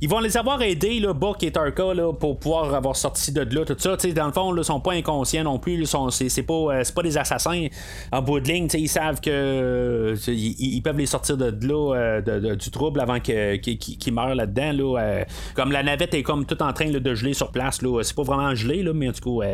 [0.00, 3.40] ils vont les avoir aidés, là, Buck et Tarka, là, pour pouvoir avoir sorti de
[3.40, 3.96] là, tout ça.
[3.96, 5.86] Dans le fond, ils sont pas inconscients non plus.
[6.10, 7.66] C'est pas, euh, pas des assassins
[8.12, 8.68] en bout de ligne.
[8.74, 12.20] Ils savent que euh, ils, peuvent les sortir de là,
[12.54, 14.72] du trouble avant qu'ils meurent là-dedans.
[14.72, 17.80] Là, comme la navette est comme tout en train de geler sur place.
[18.02, 19.46] C'est pas vraiment gelé, mais en tout cas,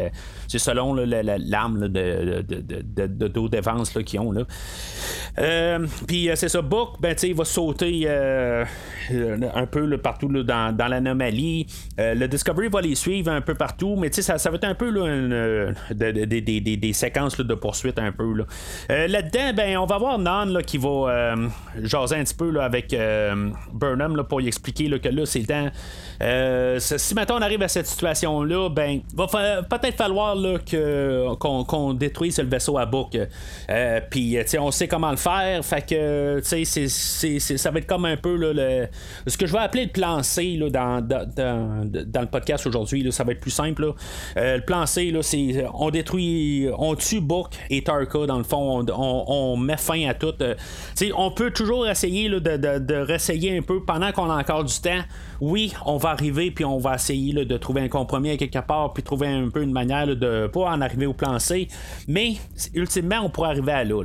[0.49, 4.35] c'est selon l'arme de, de, d'eau défense qu'ils ont.
[6.07, 8.65] Puis c'est ça, Buck, ben, il va sauter euh,
[9.55, 11.67] un peu partout dans, l'anomalie.
[11.99, 14.75] Euh, le Discovery va les suivre un peu partout, mais ça, ça va être un
[14.75, 18.33] peu euh, des séquences de poursuite un peu.
[18.35, 18.45] Là.
[18.89, 21.35] dedans ben, on va voir Nan qui va
[21.83, 22.97] jaser un petit peu avec
[23.73, 26.79] Burnham pour y expliquer que là, c'est le temps.
[26.79, 29.27] si maintenant on arrive à cette situation-là, ben, va
[29.63, 30.37] peut-être falloir
[30.69, 33.19] qu'on, détruise le vaisseau à bouc.
[34.11, 35.65] Puis, on sait comment le faire.
[35.65, 38.89] Fait que, ça va être comme un peu le,
[39.27, 43.11] ce que je vais appeler le plan C dans, dans, le podcast aujourd'hui.
[43.13, 43.93] Ça va être plus simple.
[44.37, 48.85] Euh, le plan C, c'est on détruit, on tue Book et Tarka dans le fond.
[48.97, 50.35] On, met fin à tout.
[50.41, 50.55] Euh,
[51.17, 54.75] on peut toujours essayer de, de, de réessayer un peu pendant qu'on a encore du
[54.75, 55.03] temps.
[55.41, 58.93] Oui, on va arriver puis on va essayer de trouver un compromis à quelque part
[58.93, 61.69] puis trouver un peu une manière de pas en arriver au plan C.
[62.09, 62.35] Mais
[62.75, 64.03] ultimement, on pourrait arriver à là.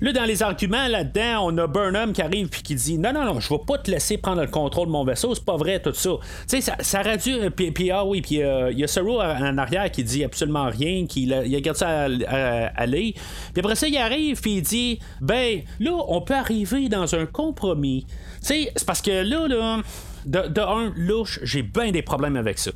[0.00, 0.12] Là.
[0.12, 3.40] Dans les arguments là-dedans, on a Burnham qui arrive puis qui dit Non, non, non,
[3.40, 5.92] je vais pas te laisser prendre le contrôle de mon vaisseau, c'est pas vrai, tout
[5.94, 6.10] ça.
[6.48, 7.50] Tu sais, ça, ça dû.
[7.50, 10.68] Puis, puis ah oui, puis euh, il y a Saru en arrière qui dit absolument
[10.68, 13.14] rien, qui il a gardé ça à, aller.
[13.52, 17.26] Puis après ça, il arrive puis il dit Ben, là, on peut arriver dans un
[17.26, 18.06] compromis.
[18.40, 19.82] Tu sais, c'est parce que là, là,
[20.26, 22.70] de, un, louche, j'ai bien des problèmes avec ça.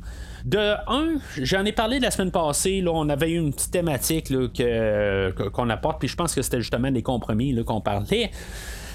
[0.45, 4.27] De un, j'en ai parlé la semaine passée, là, on avait eu une petite thématique
[4.27, 8.31] que, qu'on apporte, puis je pense que c'était justement des compromis là, qu'on parlait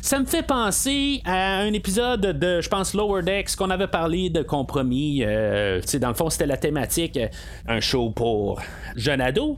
[0.01, 4.31] ça me fait penser à un épisode de, je pense, Lower Decks, qu'on avait parlé
[4.31, 5.23] de compromis.
[5.25, 7.29] Euh, dans le fond, c'était la thématique, euh,
[7.67, 8.61] un show pour
[8.97, 9.57] jeunes ados.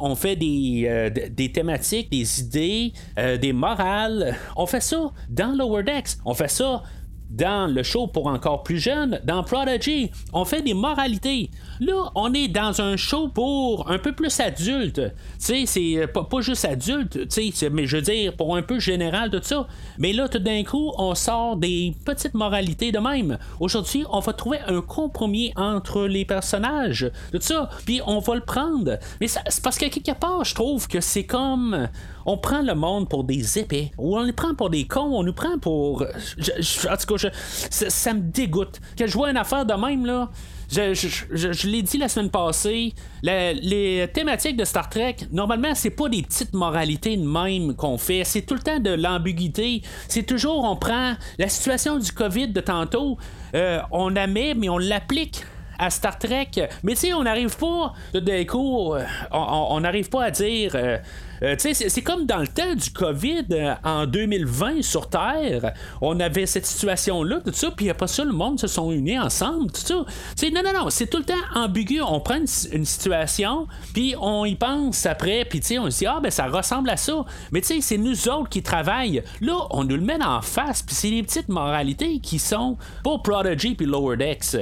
[0.00, 2.92] on fait des, euh, des thématiques, des idées,
[3.40, 4.36] des morales.
[4.56, 6.18] On fait ça dans Lower Decks.
[6.24, 6.82] On fait ça
[7.28, 11.50] dans le show pour encore plus jeunes, dans Prodigy, on fait des moralités.
[11.80, 14.96] Là, on est dans un show pour un peu plus adulte.
[14.96, 18.62] Tu sais, c'est euh, pas, juste adulte, tu sais, mais je veux dire, pour un
[18.62, 19.66] peu général, tout ça.
[19.98, 23.38] Mais là, tout d'un coup, on sort des petites moralités de même.
[23.60, 28.40] Aujourd'hui, on va trouver un compromis entre les personnages, tout ça, puis on va le
[28.40, 28.98] prendre.
[29.20, 31.88] Mais c'est parce qu'à quelque part, je trouve que c'est comme
[32.26, 35.22] on prend le monde pour des épées, ou on les prend pour des cons, on
[35.22, 36.02] nous prend pour.
[36.02, 37.30] en tout cas,
[37.70, 38.80] ça, me dégoûte.
[38.96, 40.30] Que je vois une affaire de même, là.
[40.70, 46.22] Je, l'ai dit la semaine passée, les thématiques de Star Trek, normalement, c'est pas des
[46.22, 49.82] petites moralités de même qu'on fait, c'est tout le temps de l'ambiguïté.
[50.08, 53.16] C'est toujours, on prend la situation du COVID de tantôt,
[53.54, 55.42] euh, on la met, mais on l'applique
[55.78, 56.50] à Star Trek.
[56.82, 60.72] Mais tu sais, on n'arrive pas, d'un coup, euh, on n'arrive pas à dire.
[60.74, 60.98] Euh,
[61.42, 63.46] euh, c'est comme dans le temps du COVID
[63.84, 65.72] en 2020 sur Terre.
[66.00, 69.70] On avait cette situation-là, tout ça, puis après ça, le monde se sont unis ensemble,
[69.70, 70.04] tout ça.
[70.36, 72.00] sais non, non, non, c'est tout le temps ambigu.
[72.00, 72.38] On prend
[72.72, 76.90] une, situation, puis on y pense après, puis on se dit, ah, ben ça ressemble
[76.90, 77.24] à ça.
[77.52, 79.22] Mais tu sais, c'est nous autres qui travaillent.
[79.40, 83.22] Là, on nous le met en face, puis c'est des petites moralités qui sont pour
[83.22, 84.56] Prodigy puis Lower Decks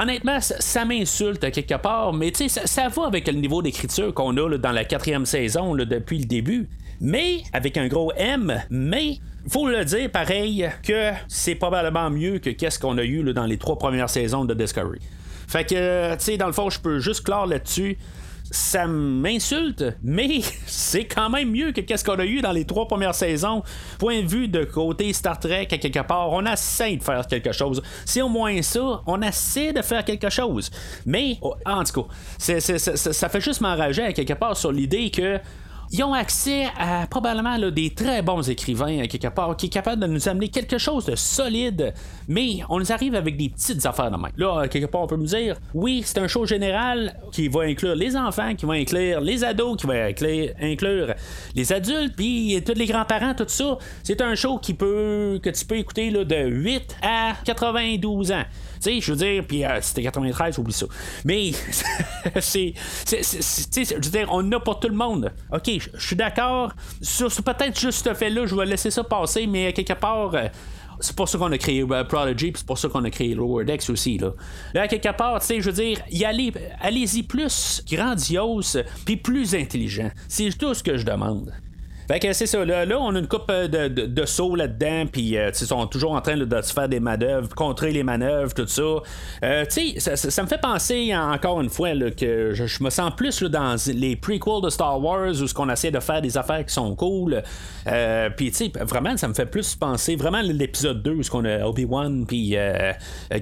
[0.00, 4.36] honnêtement, ça, m'insulte quelque part, mais tu sais, ça, va avec le niveau d'écriture qu'on
[4.36, 6.68] a dans la quatrième saison depuis le début.
[7.00, 9.18] Mais, avec un gros M, mais
[9.48, 13.58] faut le dire pareil que c'est probablement mieux que qu'est-ce qu'on a eu dans les
[13.58, 15.00] trois premières saisons de Discovery.
[15.48, 17.98] Fait que, tu sais, dans le fond, je peux juste clore là-dessus
[18.54, 22.86] ça m'insulte, mais c'est quand même mieux que qu'est-ce qu'on a eu dans les trois
[22.86, 23.62] premières saisons.
[23.98, 27.52] Point de vue de côté Star Trek, à quelque part, on essaie de faire quelque
[27.52, 27.82] chose.
[28.04, 30.70] C'est au moins ça, on essaie de faire quelque chose.
[31.04, 35.40] Mais, en tout cas, ça fait juste m'enrager à quelque part sur l'idée que
[35.90, 40.02] ils ont accès à probablement des très bons écrivains, à quelque part, qui est capable
[40.02, 41.94] de nous amener quelque chose de solide,
[42.28, 44.30] mais on nous arrive avec des petites affaires de main.
[44.36, 47.94] Là, quelque part, on peut me dire, oui, c'est un show général qui va inclure
[47.94, 50.06] les enfants, qui va inclure les ados, qui va
[50.60, 51.14] inclure,
[51.54, 53.78] les adultes, puis tous les grands-parents, tout ça.
[54.02, 58.44] C'est un show qui peut que tu peux écouter de 8 à 92 ans
[59.00, 60.86] je veux dire, puis euh, c'était 93, oublie ça.
[61.24, 61.52] Mais,
[62.40, 62.74] c'est.
[63.06, 65.32] Je veux dire, on a pour tout le monde.
[65.52, 66.72] Ok, je suis d'accord.
[67.00, 70.34] Sur, peut-être juste ce fait-là, je vais laisser ça passer, mais quelque part.
[70.34, 70.48] Euh,
[71.00, 73.34] c'est pour ça qu'on a créé euh, Prodigy, puis c'est pour ça qu'on a créé
[73.34, 74.16] Lower Decks aussi.
[74.16, 74.30] Là,
[74.74, 79.54] là quelque part, tu sais, je veux dire, y allez, allez-y plus grandiose, puis plus
[79.54, 80.10] intelligent.
[80.28, 81.52] C'est tout ce que je demande.
[82.06, 82.64] Fait que c'est ça.
[82.64, 86.12] Là, on a une coupe euh, de, de, sauts là-dedans, puis euh, ils sont toujours
[86.12, 88.82] en train de se faire des manœuvres, contrer les manœuvres, tout ça.
[89.42, 93.42] Euh, tu sais, ça, me fait penser encore une fois que je, me sens plus
[93.42, 96.74] dans les prequels de Star Wars où ce qu'on essaie de faire des affaires qui
[96.74, 97.42] sont cool.
[98.36, 101.44] puis tu sais, vraiment, ça me fait plus penser vraiment l'épisode 2 où ce qu'on
[101.44, 102.56] a Obi-Wan puis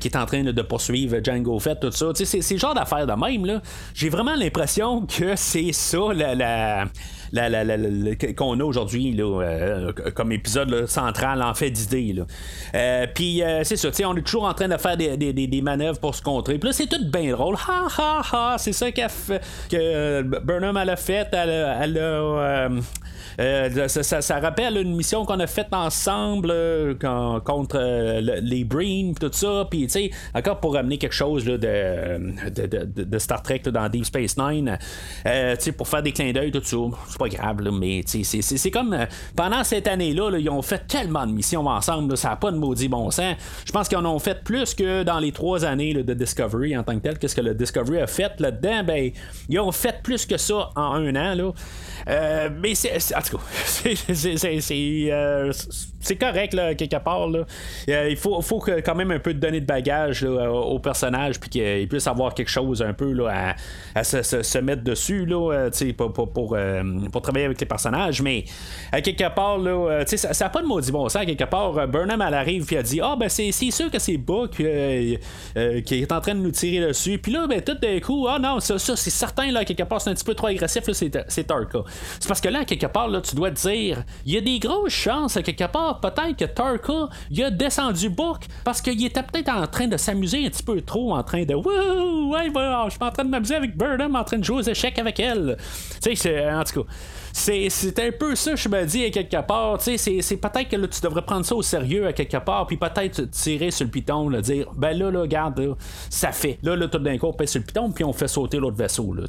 [0.00, 2.12] qui est en train de poursuivre Django Fett, tout ça.
[2.14, 3.62] Tu sais, c'est le genre d'affaires de même là.
[3.94, 6.84] J'ai vraiment l'impression que c'est ça la, la
[8.36, 12.22] qu'on a aujourd'hui euh, comme épisode central en fait d'idées.
[12.74, 15.62] Euh, puis euh, c'est ça, on est toujours en train de faire des, des, des,
[15.62, 16.58] manœuvres pour se contrer.
[16.58, 17.56] Puis là, c'est tout bien drôle.
[17.56, 18.56] Ha ha ha!
[18.58, 21.28] C'est ça que Burnham elle a fait.
[21.32, 22.68] Elle, a.
[23.38, 26.52] ça, rappelle une mission qu'on a faite ensemble
[27.44, 27.78] contre
[28.42, 29.66] les Breen tout ça.
[29.70, 34.36] Puis, tu sais, encore pour ramener quelque chose de, de, Star Trek dans Deep Space
[34.36, 34.78] Nine,
[35.24, 36.76] tu sais, pour faire des clins d'œil, tout ça
[37.18, 41.66] pas grave, mais c'est comme euh, pendant cette année-là, ils ont fait tellement de missions
[41.66, 43.36] ensemble, ça n'a pas de maudit bon sens.
[43.64, 46.82] Je pense qu'ils en ont fait plus que dans les trois années de Discovery en
[46.82, 47.18] tant que tel.
[47.18, 48.84] Qu'est-ce que le Discovery a fait là-dedans?
[48.84, 49.10] Ben,
[49.48, 51.34] ils ont fait plus que ça en un an.
[51.34, 51.52] Là.
[52.08, 52.98] Euh, mais c'est.
[53.22, 53.44] En tout cas,
[56.00, 57.28] c'est correct, là, quelque part.
[57.28, 57.44] Là.
[57.88, 61.88] Euh, il faut, faut quand même un peu donner de bagage au personnage, puis qu'il
[61.88, 63.54] puisse avoir quelque chose un peu là,
[63.94, 66.56] à, se, mettre dessus, là, pour, pour, pour,
[67.12, 68.22] pour, travailler avec les personnages.
[68.22, 68.44] Mais
[68.90, 71.24] à quelque part, là, ça n'a pas de maudit bon sens.
[71.24, 74.52] quelque part, Burnham, elle arrive, puis elle dit Ah, ben c'est sûr que c'est Buck
[74.52, 75.18] qui
[75.54, 77.18] est en train de nous tirer dessus.
[77.18, 80.00] Puis là, ben, tout d'un coup, ah non, ça, ça c'est certain, là, quelque part,
[80.00, 81.78] c'est un petit peu trop agressif, c'est Tarka.
[82.18, 84.58] C'est parce que là, quelque part, là, tu dois te dire, il y a des
[84.58, 89.50] grosses chances, quelque part, peut-être que Tarka, il a descendu Book parce qu'il était peut-être
[89.50, 92.98] en train de s'amuser un petit peu trop, en train de, wouh, ouais, je suis
[93.00, 95.56] en train de m'amuser avec Burnham, en train de jouer aux échecs avec elle.
[96.02, 96.88] Tu sais, en tout cas.
[97.32, 99.80] C'est, un peu ça, je me dis, à quelque part.
[99.80, 102.76] C'est, c'est peut-être que là, tu devrais prendre ça au sérieux à quelque part, puis
[102.76, 105.76] peut-être tirer sur le piton, là, dire, ben là, là, regarde,
[106.10, 106.58] ça fait.
[106.62, 108.76] Là, là, tout d'un coup, on pèse sur le piton, puis on fait sauter l'autre
[108.76, 109.14] vaisseau.
[109.14, 109.24] Là.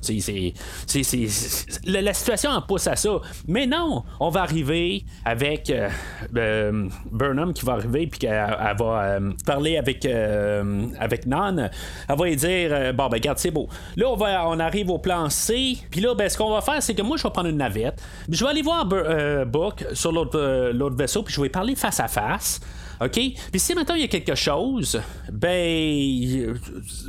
[1.85, 3.21] La, situation en pousse à ça.
[3.47, 5.89] Mais non, on va arriver avec euh,
[6.35, 11.69] euh, Burnham qui va arriver, puis qu'elle va euh, parler avec, avec Nan.
[12.07, 13.67] Elle va lui dire, bon, ben, regarde, c'est beau.
[13.95, 16.81] Là, on, va, on arrive au plan C, puis là, ben, ce qu'on va faire,
[16.81, 17.92] c'est que moi, je vais prendre une navette,
[18.29, 22.07] je vais aller voir Book sur l'autre, l'autre vaisseau, puis je vais parler face à
[22.07, 22.59] face.
[23.03, 23.11] OK?
[23.51, 26.55] Puis si maintenant il y a quelque chose, ben,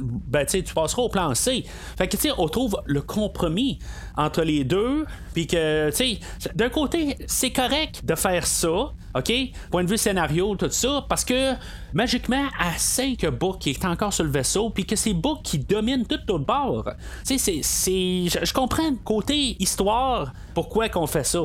[0.01, 1.65] ben tu passeras au plan C.
[1.97, 3.79] Fait que, tu sais, on trouve le compromis
[4.17, 6.19] entre les deux, puis que, tu sais,
[6.55, 9.33] d'un côté, c'est correct de faire ça, OK?
[9.71, 11.53] Point de vue scénario, tout ça, parce que
[11.93, 15.59] magiquement, à 5 Book qui est encore sur le vaisseau, puis que c'est Book qui
[15.59, 16.91] domine tout l'autre bord.
[17.27, 18.45] Tu sais, c'est.
[18.45, 21.41] Je comprends côté histoire pourquoi qu'on fait ça.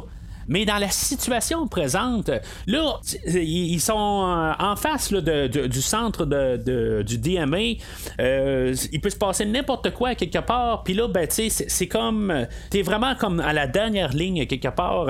[0.49, 2.31] Mais dans la situation présente,
[2.67, 3.93] là, ils sont
[4.59, 7.77] en face du centre de, du DMA.
[8.19, 10.83] Euh, il peut se passer n'importe quoi quelque part.
[10.83, 12.47] Puis là, ben, tu sais, c'est comme.
[12.69, 15.07] T'es vraiment comme à la dernière ligne quelque part.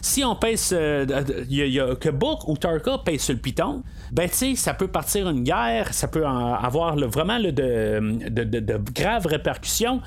[0.00, 0.70] Si on pèse.
[0.72, 1.06] Euh,
[1.48, 4.88] y, a que Book ou Tarka pèse sur le piton, ben, tu sais, ça peut
[4.88, 10.00] partir une guerre, ça peut avoir vraiment de, de graves répercussions.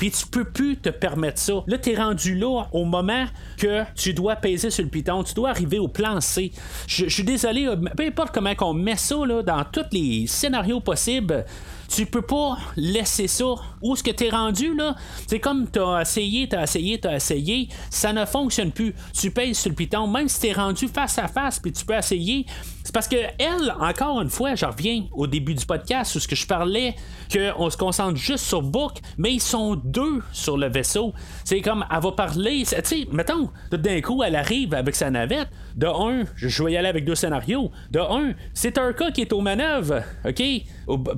[0.00, 1.62] Puis tu peux plus te permettre ça.
[1.66, 3.26] Là, tu es rendu là au moment
[3.58, 6.52] que tu dois peser sur le piton, tu dois arriver au plan C.
[6.86, 11.44] Je suis désolé, peu importe comment on met ça là, dans tous les scénarios possibles
[11.90, 13.54] tu peux pas laisser ça.
[13.82, 14.94] Où est-ce que tu es rendu, là?
[15.26, 18.94] C'est comme tu as essayé, tu as essayé, tu as essayé, ça ne fonctionne plus.
[19.12, 21.84] Tu payes sur le piton, même si tu es rendu face à face, puis tu
[21.84, 22.46] peux essayer.
[22.84, 26.28] C'est parce que elle, encore une fois, je reviens au début du podcast où ce
[26.28, 26.94] que je parlais,
[27.32, 31.12] qu'on se concentre juste sur Book, mais ils sont deux sur le vaisseau.
[31.44, 35.48] C'est comme, elle va parler, tu sais, mettons, d'un coup, elle arrive avec sa navette.
[35.76, 37.70] De un, je vais y aller avec deux scénarios.
[37.90, 40.42] De un, c'est cas qui est aux manœuvres, OK?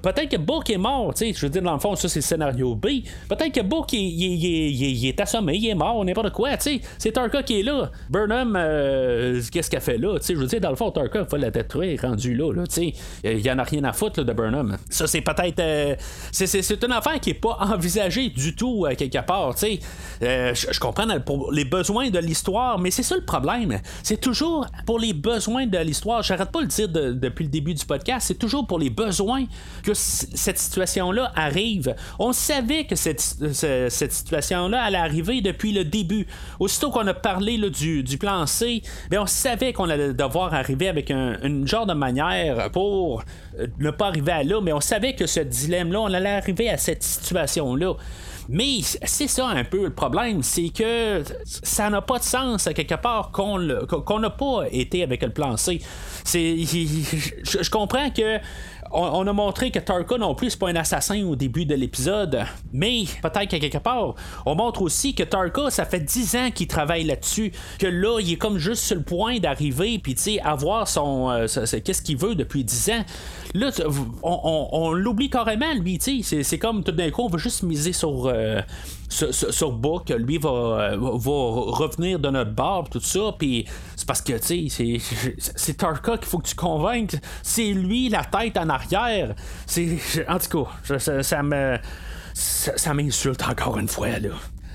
[0.02, 2.18] Peut-être que Book est mort, tu sais, je veux dire, dans le fond, ça, c'est
[2.18, 2.86] le scénario B.
[3.28, 6.80] Peut-être que Book, il, est assommé, il est mort, n'importe quoi, tu sais.
[6.98, 7.90] C'est Tarka qui est là.
[8.10, 11.20] Burnham, euh, qu'est-ce qu'elle fait là, tu sais, je veux dire, dans le fond, Tarka,
[11.20, 12.92] il faut la détruire, rendu là, là tu sais.
[13.24, 14.76] Il y en a rien à foutre, de Burnham.
[14.90, 15.60] Ça, c'est peut-être...
[15.60, 15.94] Euh,
[16.30, 19.78] c'est une affaire qui est pas envisagée du tout, euh, quelque part, tu
[20.20, 20.54] sais.
[20.54, 21.06] je comprends
[21.52, 23.80] les besoins de l'histoire, mais c'est ça le problème.
[24.02, 24.41] C'est toujours
[24.86, 26.22] pour les besoins de l'histoire.
[26.22, 28.26] J'arrête pas de le dire depuis le début du podcast.
[28.28, 29.44] C'est toujours pour les besoins
[29.82, 31.94] que cette situation-là arrive.
[32.18, 36.26] On savait que cette, situation-là allait arriver depuis le début.
[36.58, 40.88] Aussitôt qu'on a parlé du, du, plan C, bien, on savait qu'on allait devoir arriver
[40.88, 43.22] avec un, une genre de manière pour
[43.58, 46.68] euh, ne pas arriver à là, mais on savait que ce dilemme-là, on allait arriver
[46.70, 47.94] à cette situation-là.
[48.48, 52.74] Mais c'est ça un peu le problème, c'est que ça n'a pas de sens à
[52.74, 55.80] quelque part qu'on n'a pas été avec le plan C.
[56.24, 58.38] je comprends que
[58.92, 62.44] on, a montré que Tarka non plus c'est pas un assassin au début de l'épisode,
[62.72, 64.14] mais peut-être qu'à quelque part,
[64.46, 68.32] on montre aussi que Tarka, ça fait 10 ans qu'il travaille là-dessus, que là, il
[68.32, 71.30] est comme juste sur le point d'arriver, puis tu sais, avoir son.
[71.30, 71.46] Euh,
[71.84, 73.04] qu'est-ce qu'il veut depuis 10 ans.
[73.54, 73.70] Là,
[74.22, 77.92] on, l'oublie carrément, lui, tu sais, c'est comme tout d'un coup, on va juste miser
[77.92, 78.26] sur.
[78.26, 78.60] Euh,
[79.12, 81.32] sur, Book, lui va, euh, va
[81.72, 84.98] revenir de notre barbe, tout ça, puis c'est parce que, tu sais,
[85.56, 87.16] c'est Tarka qu'il faut que tu convainques.
[87.42, 89.34] C'est lui la tête en arrière.
[89.66, 89.98] C'est,
[90.28, 91.22] en tout cas, ça.
[92.34, 94.30] Ça, m'insulte encore une fois, là.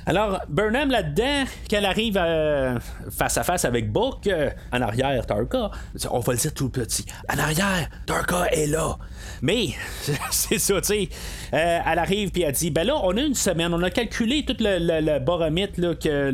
[0.08, 5.70] Alors, Burnham là-dedans, qu'elle arrive euh, face à face avec Book, euh, en arrière, Tarka,
[6.10, 7.06] on va le dire tout petit.
[7.30, 8.98] En arrière, Tarka est là.
[9.42, 9.68] Mais,
[10.32, 11.10] c'est ça, tu sais.
[11.54, 14.46] Euh, elle arrive puis elle dit ben là, on a une semaine, on a calculé
[14.46, 16.32] tout le, baromètre là, que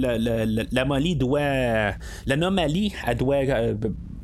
[0.72, 1.94] la Molly doit.
[2.28, 3.38] L'anomalie, elle doit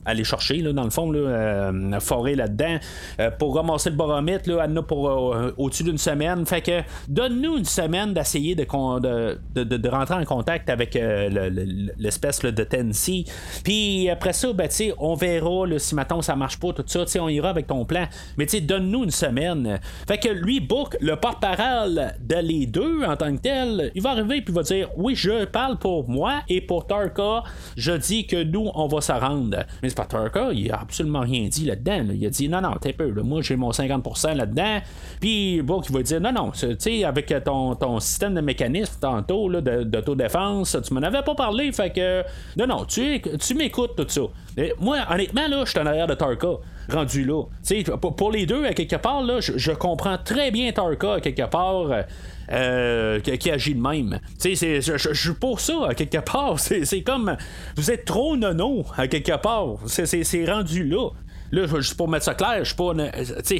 [0.06, 2.78] aller chercher, là, dans le fond, là, euh, forer là-dedans,
[3.20, 6.46] euh, pour ramasser le baromètre, là, pour euh, au-dessus d'une semaine.
[6.46, 10.98] Fait que donne-nous une semaine d'essayer de, de, de, rentrer en contact avec
[11.98, 13.26] l'espèce de Tennessee.
[13.64, 17.50] Puis après ça, ben, on verra si maintenant ça marche pas, tout ça, on ira
[17.50, 18.06] avec ton plan.
[18.38, 19.80] Mais donne-nous une semaine.
[20.08, 24.12] Fait que lui, Book, le porte-parole de les deux en tant que tel, il va
[24.12, 27.44] arriver puis il va dire Oui, je parle pour moi et pour Tarka,
[27.76, 29.66] je dis que nous, on va se rendre.
[29.82, 29.89] Mais
[30.54, 32.06] il a absolument rien dit là-dedans.
[32.14, 34.80] Il a dit non, non, t'es peu, moi j'ai mon 50% là-dedans.
[35.20, 38.96] Puis bon, qui va dire non, non, tu sais, avec ton, ton système de mécanisme
[39.00, 42.24] tantôt d'autodéfense, tu m'en avais pas parlé, fait que
[42.58, 44.22] non, non, tu, tu m'écoutes tout ça.
[44.80, 46.48] moi, honnêtement, là, je suis en arrière de Tarka
[46.92, 47.44] rendu là.
[47.98, 51.92] Pour, les deux, à quelque part, là, je, comprends très bien Tarka, à quelque part.
[52.50, 54.20] Qui, agit de même.
[54.44, 56.60] Je suis pour ça, à quelque part.
[56.60, 57.36] C'est comme.
[57.76, 59.78] Vous êtes trop nono, à quelque part.
[59.86, 61.10] C'est rendu là.
[61.52, 62.94] Là, juste pour mettre ça clair, je suis pas.
[63.44, 63.60] Sais,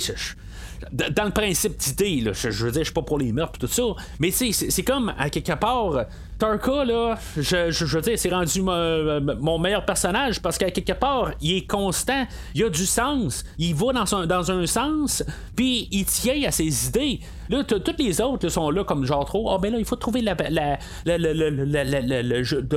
[0.92, 3.68] dans le principe d'idée, je, je veux dire, je suis pas pour les meurtres et
[3.68, 3.84] tout ça,
[4.20, 6.06] mais c'est comme, à quelque part,
[6.38, 11.32] Tarka, là, je, je, veux dire, c'est rendu mon meilleur personnage parce qu'à quelque part,
[11.42, 12.26] il est constant,
[12.56, 15.24] il a du sens, il va dans, un, dans un sens,
[15.56, 17.20] puis il tient à ses idées.
[17.50, 19.50] Là, toutes les autres sont là comme genre trop.
[19.50, 20.78] Ah, ben là, il faut trouver la, de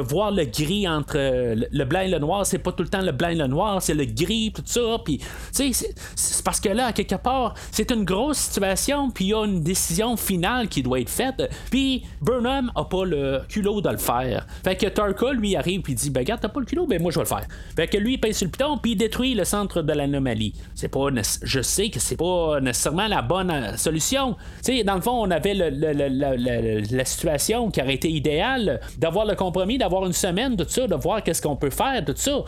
[0.01, 2.47] voir le gris entre le blanc et le noir.
[2.47, 4.99] C'est pas tout le temps le blanc et le noir, c'est le gris, tout ça.
[5.05, 9.27] Puis, tu sais, c'est parce que là, à quelque part, c'est une grosse situation, puis
[9.27, 11.51] il y a une décision finale qui doit être faite.
[11.71, 14.47] Puis, Burnham a pas le culot de le faire.
[14.65, 17.11] Fait que Tarka, lui, arrive, puis dit Ben, regarde, t'as pas le culot, ben, moi,
[17.11, 17.47] je vais le faire.
[17.77, 20.55] Fait que lui, il pèse sur le piton, puis il détruit le centre de l'anomalie.
[20.75, 21.09] C'est pas.
[21.43, 25.31] Je sais que c'est pas nécessairement la bonne euh, solution sais, dans le fond, on
[25.31, 30.87] avait la situation qui aurait été idéale d'avoir le compromis, d'avoir une semaine, tout ça,
[30.87, 32.45] de voir qu'est-ce qu'on peut faire, tout ça.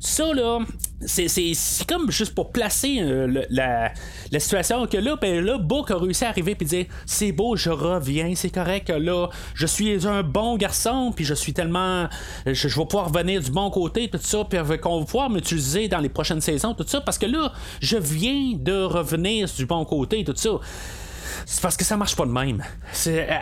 [0.00, 0.60] Ça, là,
[1.06, 1.52] c'est
[1.86, 3.92] comme juste pour placer euh, la,
[4.38, 7.70] situation que là, ben là, Book a réussi à arriver et dire c'est beau, je
[7.70, 12.08] reviens, c'est correct, là, je suis un bon garçon, puis je suis tellement.
[12.46, 15.98] Je, vais pouvoir venir du bon côté, tout ça, puis qu'on va pouvoir m'utiliser dans
[15.98, 20.24] les prochaines saisons, tout ça, parce que là, je viens de revenir du bon côté,
[20.24, 20.50] tout ça.
[21.46, 22.62] C'est parce que ça marche pas de même.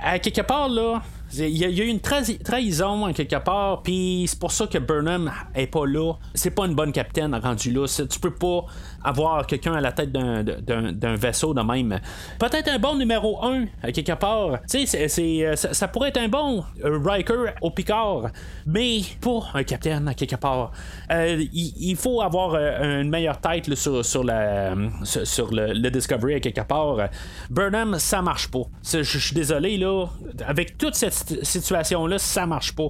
[0.03, 1.03] À, quelque part, là,
[1.35, 5.33] il y, a eu une trahison en quelque part, puis c'est pour ça que Burnham
[5.55, 6.15] est pas là.
[6.35, 7.87] C'est pas une bonne capitaine rendu là.
[7.87, 8.65] Tu peux pas
[9.07, 11.99] avoir quelqu'un à la tête d'un vaisseau de même.
[12.39, 14.59] Peut-être un bon numéro 1 à quelque part.
[14.69, 18.31] Tu sais, euh, ça, pourrait être un bon euh, Riker au Picard,
[18.67, 20.73] mais pas un capitaine à quelque part.
[21.11, 26.63] Euh, il, faut avoir une meilleure tête sur, sur, la, sur, le, Discovery à quelque
[26.63, 27.09] part.
[27.49, 28.65] Burnham, ça marche pas.
[28.83, 30.07] Je suis désolé, là.
[30.47, 32.89] Avec toute cette situation-là, ça marche pas.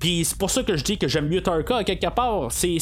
[0.00, 2.50] Puis c'est pour ça que je dis que j'aime mieux Tarka à quelque part.
[2.50, 2.78] C'est.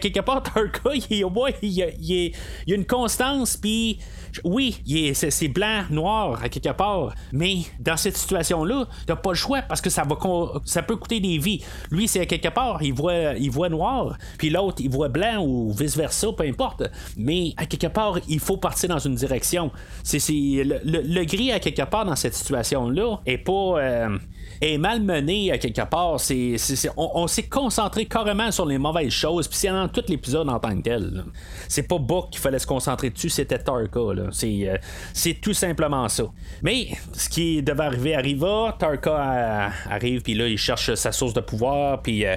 [0.00, 3.98] Quelque part, Tarka, il, au il, y a une constance, puis
[4.44, 4.82] oui,
[5.14, 9.80] c'est blanc, noir à quelque part, mais dans cette situation-là, t'as pas le choix parce
[9.80, 10.16] que ça va
[10.64, 11.62] ça peut coûter des vies.
[11.90, 15.44] Lui, c'est à quelque part, il voit, il voit noir, puis l'autre, il voit blanc
[15.44, 16.84] ou vice-versa, peu importe.
[17.16, 19.70] Mais à quelque part, il faut partir dans une direction.
[20.12, 23.78] Le, gris à quelque part dans cette situation-là est pas.
[23.78, 24.18] Euh,
[24.60, 26.20] est mal mené à quelque part.
[26.20, 26.56] C'est,
[26.96, 30.76] on, s'est concentré carrément sur les mauvaises choses, puis c'est dans tout l'épisode en tant
[30.76, 31.24] que tel.
[31.68, 34.00] C'est pas Buck qu'il fallait se concentrer dessus, c'était Tarka.
[34.32, 34.76] C'est, euh,
[35.12, 36.24] c'est tout simplement ça.
[36.62, 38.76] Mais ce qui devait arriver arriva.
[38.78, 42.36] Tarka euh, arrive, puis là, il cherche sa source de pouvoir, puis euh,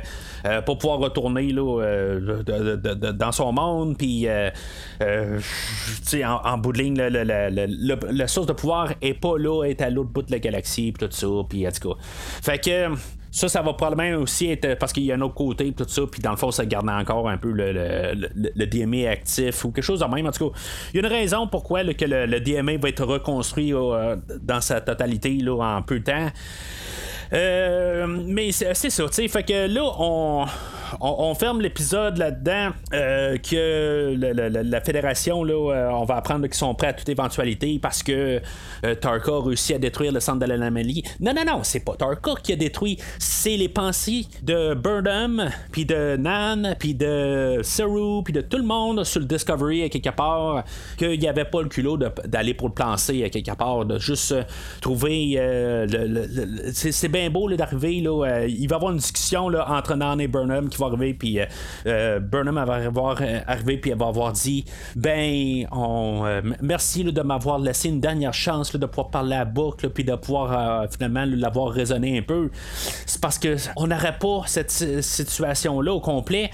[0.65, 1.81] pour pouvoir retourner là,
[3.13, 4.51] dans son monde, puis en,
[6.43, 10.23] en bout de ligne, la source de pouvoir est pas là, est à l'autre bout
[10.23, 11.95] de la galaxie, puis tout ça, puis en tout cas.
[12.41, 12.89] Fait que.
[13.33, 16.01] Ça, ça va probablement aussi être parce qu'il y a un autre côté, tout ça,
[16.05, 19.85] puis dans le fond, ça garde encore un peu le, le, DMA actif ou quelque
[19.85, 20.27] chose de même.
[20.27, 20.57] En tout cas,
[20.93, 24.81] il y a une raison pourquoi que le, DMA va être reconstruit euh, dans sa
[24.81, 26.27] totalité là, en peu de temps.
[27.33, 29.27] Euh, mais c'est ça, tu sais.
[29.27, 30.45] Fait que là, on,
[30.99, 36.75] on, ferme l'épisode là-dedans euh, que la, fédération, là, euh, on va apprendre qu'ils sont
[36.75, 38.41] prêts à toute éventualité parce que
[38.99, 41.03] Tarka a réussi à détruire le centre de l'anomalie.
[41.19, 45.85] Non, non, non, c'est pas Tarka qui a détruit, c'est les pensées de Burnham, puis
[45.85, 50.09] de Nan, puis de Saru, puis de tout le monde sur le Discovery à quelque
[50.09, 50.63] part,
[50.97, 54.35] qu'il n'y avait pas le culot d'aller pour le plancer à quelque part, de juste
[54.81, 55.39] trouver.
[56.73, 58.01] c'est bien beau d'arriver.
[58.01, 60.87] Là, euh, il va y avoir une discussion là, entre Nan et Burnham qui va
[60.87, 61.13] arriver.
[61.13, 61.45] Puis euh,
[61.85, 63.77] euh, Burnham va avoir, arrivé.
[63.77, 64.65] Puis elle va avoir dit
[64.95, 69.89] Ben, on, merci de m'avoir laissé une dernière chance de pouvoir parler à boucle.
[69.89, 72.49] Puis de pouvoir finalement l'avoir raisonné un peu.
[73.05, 76.49] C'est parce que on n'aurait pas cette situation-là au complet.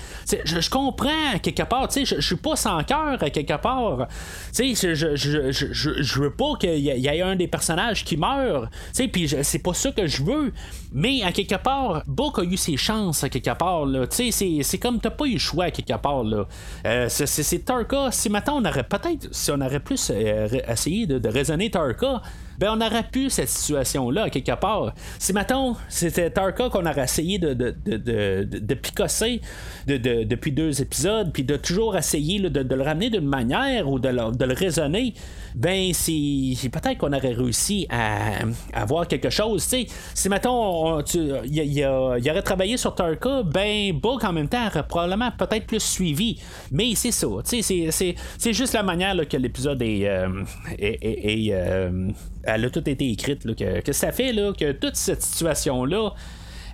[0.46, 1.90] Je, comprends quelque part.
[1.94, 4.08] Je, je suis pas sans cœur quelque part.
[4.58, 8.72] Je, je, je, je, je veux pas qu'il y, ait un des personnages qui meurt.
[9.12, 10.54] Puis c'est pas ça que je veux.
[10.92, 13.86] Mais à quelque part, Book a eu ses chances à quelque part.
[14.10, 16.24] C'est comme t'as pas eu le choix à quelque part.
[16.86, 18.12] Euh, c'est Tarka.
[18.12, 22.22] Si maintenant on aurait peut-être, si on aurait plus euh, essayé de, de raisonner Tarka,
[22.58, 24.94] ben on aurait pu cette situation-là, quelque part.
[25.20, 29.42] Si, mettons, c'était Tarka qu'on aurait essayé de, de, de, de, picosser
[29.86, 34.54] depuis deux épisodes, puis de toujours essayer de, le ramener d'une manière ou de le,
[34.54, 35.14] raisonner,
[35.56, 38.40] ben, c'est peut-être qu'on aurait réussi à,
[38.74, 39.64] avoir quelque chose.
[40.14, 45.68] si, mettons, il aurait travaillé sur Tarka, ben, Book en même temps aurait probablement peut-être
[45.68, 46.40] plus suivi.
[46.72, 47.28] Mais c'est ça.
[47.44, 50.44] C'est juste la manière que l'épisode est, euh,
[50.82, 52.10] euh,
[52.48, 56.14] elle a tout été écrite, que, ça fait là, que toute cette situation-là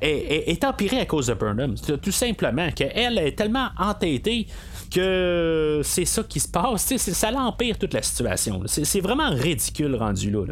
[0.01, 1.75] est, empirée à cause de Burnham.
[1.75, 4.47] Tout simplement, qu'elle est tellement entêtée
[4.93, 6.95] que c'est ça qui se passe.
[6.97, 8.61] Ça l'empire toute la situation.
[8.65, 10.43] C'est vraiment ridicule rendu là.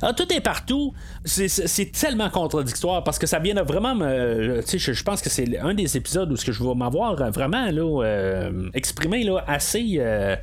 [0.00, 0.92] Alors, tout est partout.
[1.24, 4.62] C'est tellement contradictoire parce que ça vient de vraiment me.
[4.66, 7.70] Je, je pense que c'est un des épisodes où ce que je vais m'avoir vraiment
[7.70, 9.96] là, euh, exprimé là, assez.
[9.98, 10.34] Euh,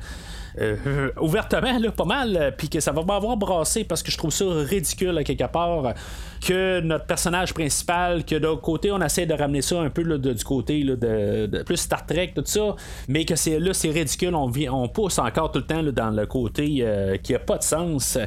[0.58, 4.30] euh, ouvertement, là, pas mal, puis que ça va m'avoir brassé parce que je trouve
[4.30, 5.94] ça ridicule quelque part
[6.40, 10.44] que notre personnage principal, que d'un côté, on essaie de ramener ça un peu du
[10.44, 12.74] côté de, plus Star Trek, tout ça,
[13.08, 16.26] mais que c'est là, c'est ridicule, on, on pousse encore tout le temps dans le
[16.26, 18.18] côté euh, qui a pas de sens.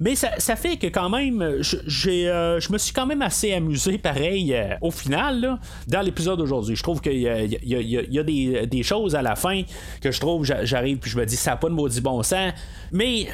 [0.00, 3.98] Mais ça, fait que quand même, j'ai, euh, je me suis quand même assez amusé,
[3.98, 5.58] pareil, euh, au final,
[5.88, 6.76] dans l'épisode d'aujourd'hui.
[6.76, 9.62] Je trouve qu'il y a, des, choses à la fin
[10.00, 12.52] que je trouve, j'arrive puis je me dis, ça n'a pas de maudit bon sens.
[12.92, 13.26] Mais,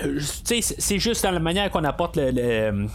[0.54, 2.86] c'est juste dans la manière qu'on apporte le,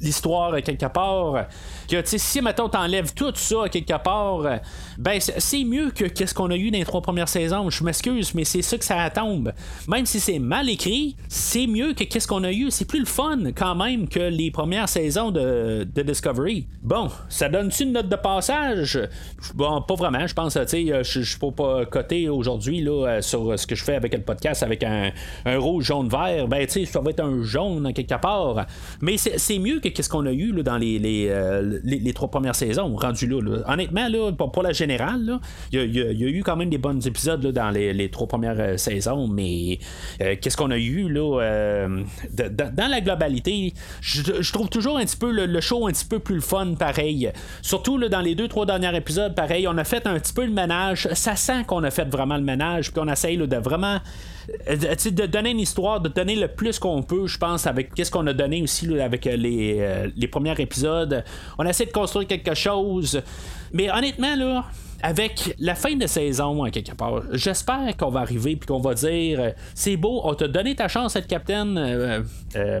[0.00, 1.46] l'histoire quelque part.
[1.88, 4.60] Que si maintenant t'enlèves tout ça quelque part,
[4.98, 7.70] ben c'est mieux que qu'est-ce qu'on a eu dans les trois premières saisons.
[7.70, 9.52] Je m'excuse, mais c'est ça que ça tombe.
[9.88, 12.70] Même si c'est mal écrit, c'est mieux que qu'est-ce qu'on a eu.
[12.70, 16.66] C'est plus le fun quand même que les premières saisons de, Discovery.
[16.82, 18.98] Bon, ça donne-tu une note de passage?
[19.54, 20.26] Bon, pas vraiment.
[20.26, 22.86] Je pense, tu sais, je suis pas coté aujourd'hui
[23.20, 25.10] sur ce que je fais avec le podcast avec un,
[25.58, 26.48] rouge, jaune, vert.
[26.48, 28.66] Ben, tu sais, ça va être un jaune quelque part.
[29.00, 32.54] Mais c'est mieux que qu'est-ce qu'on a eu là, dans euh, les, les, trois premières
[32.54, 33.62] saisons, rendu là.
[33.66, 35.38] Honnêtement, pour, la générale,
[35.72, 39.28] il y, a eu quand même des bons épisodes dans les, trois premières euh, saisons,
[39.28, 39.78] mais
[40.20, 41.88] euh, qu'est-ce qu'on a eu là
[42.32, 46.36] dans la globalité, je, trouve toujours un petit peu le, show un petit peu plus
[46.36, 47.30] le fun, pareil.
[47.62, 50.52] Surtout dans les deux, trois derniers épisodes, pareil, on a fait un petit peu le
[50.52, 51.08] ménage.
[51.12, 54.37] Ça sent qu'on a fait vraiment le ménage, puis qu'on essaye de vraiment euh,
[54.68, 58.26] de donner une histoire, de donner le plus qu'on peut, je pense, avec qu'est-ce qu'on
[58.26, 61.24] a donné aussi avec euh, les, euh, les premiers épisodes.
[61.58, 63.20] On essaie de construire quelque chose.
[63.72, 64.64] Mais honnêtement, là,
[65.02, 68.94] avec la fin de saison, hein, quelque part, j'espère qu'on va arriver puis qu'on va
[68.94, 72.24] dire c'est beau, on t'a donné ta chance être capitaine,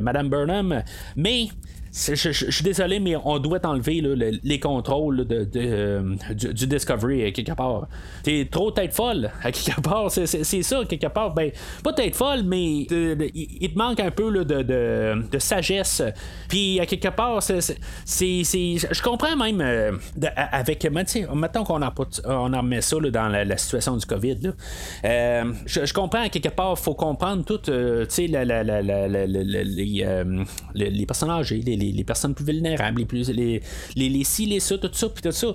[0.00, 0.82] Madame Burnham,
[1.16, 1.48] mais
[1.92, 4.02] je, suis désolé, mais on doit enlever
[4.42, 7.88] les contrôles de, euh, du, Discovery à quelque part.
[8.22, 10.10] T'es trop tête folle quelque part.
[10.10, 11.34] C'est, ça, quelque part.
[11.34, 11.50] Ben,
[11.82, 16.02] pas tête folle, mais il te manque un peu de, sagesse.
[16.48, 17.60] Puis à quelque part, c'est,
[18.04, 19.92] je comprends même euh,
[20.36, 20.86] avec.
[20.90, 21.92] Mettons qu'on en,
[22.24, 24.52] on en met ça dans la, situation du COVID.
[25.04, 28.44] Euh, je, comprends quelque part, faut comprendre tout les,
[30.74, 33.62] les personnages, les les, personnes plus vulnérables, les plus les,
[33.96, 35.48] les, ci, les ça, tout ça, puis tout ça.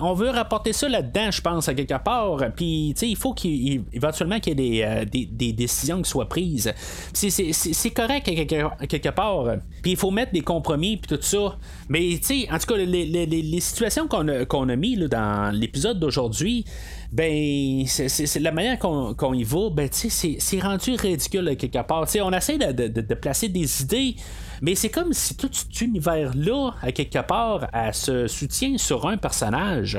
[0.00, 2.38] on veut rapporter ça là-dedans, je pense, à quelque part.
[2.56, 6.72] Puis il faut qu'éventuellement qu'il y ait des, euh, des, des, décisions qui soient prises.
[7.12, 9.56] C'est correct à quelque, part.
[9.82, 11.56] Puis il faut mettre des compromis, puis tout ça.
[11.88, 12.18] Mais
[12.50, 16.64] en tout cas, les, les, situations qu'on a, qu'on a mis là, dans l'épisode d'aujourd'hui,
[17.12, 22.06] ben c'est la manière qu'on y va, ben c'est rendu ridicule quelque part.
[22.22, 24.16] on essaie de, de, de, placer des idées
[24.62, 29.98] mais c'est comme si tout cet univers-là, à quelque part, se soutient sur un personnage.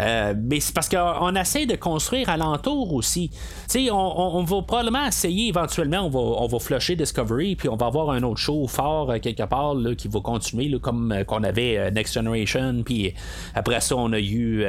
[0.00, 3.30] Euh, mais c'est parce qu'on essaie de construire alentour aussi.
[3.70, 7.76] Tu on, on, va probablement essayer éventuellement, on va, on va flusher Discovery, puis on
[7.76, 11.42] va avoir un autre show fort euh, quelque part qui va continuer, comme euh, qu'on
[11.42, 13.14] avait Next Generation, puis
[13.54, 14.64] après ça, on a eu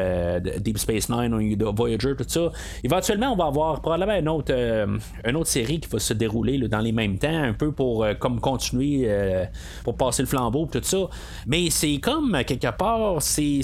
[0.60, 2.52] Deep Space Nine, on a eu Voyager, tout ça.
[2.84, 6.80] Éventuellement, on va avoir probablement une autre, une autre série qui va se dérouler dans
[6.80, 9.46] les mêmes temps, un peu pour comme continuer euh,
[9.84, 11.10] pour passer le flambeau tout ça.
[11.48, 13.62] Mais c'est comme quelque part, c'est,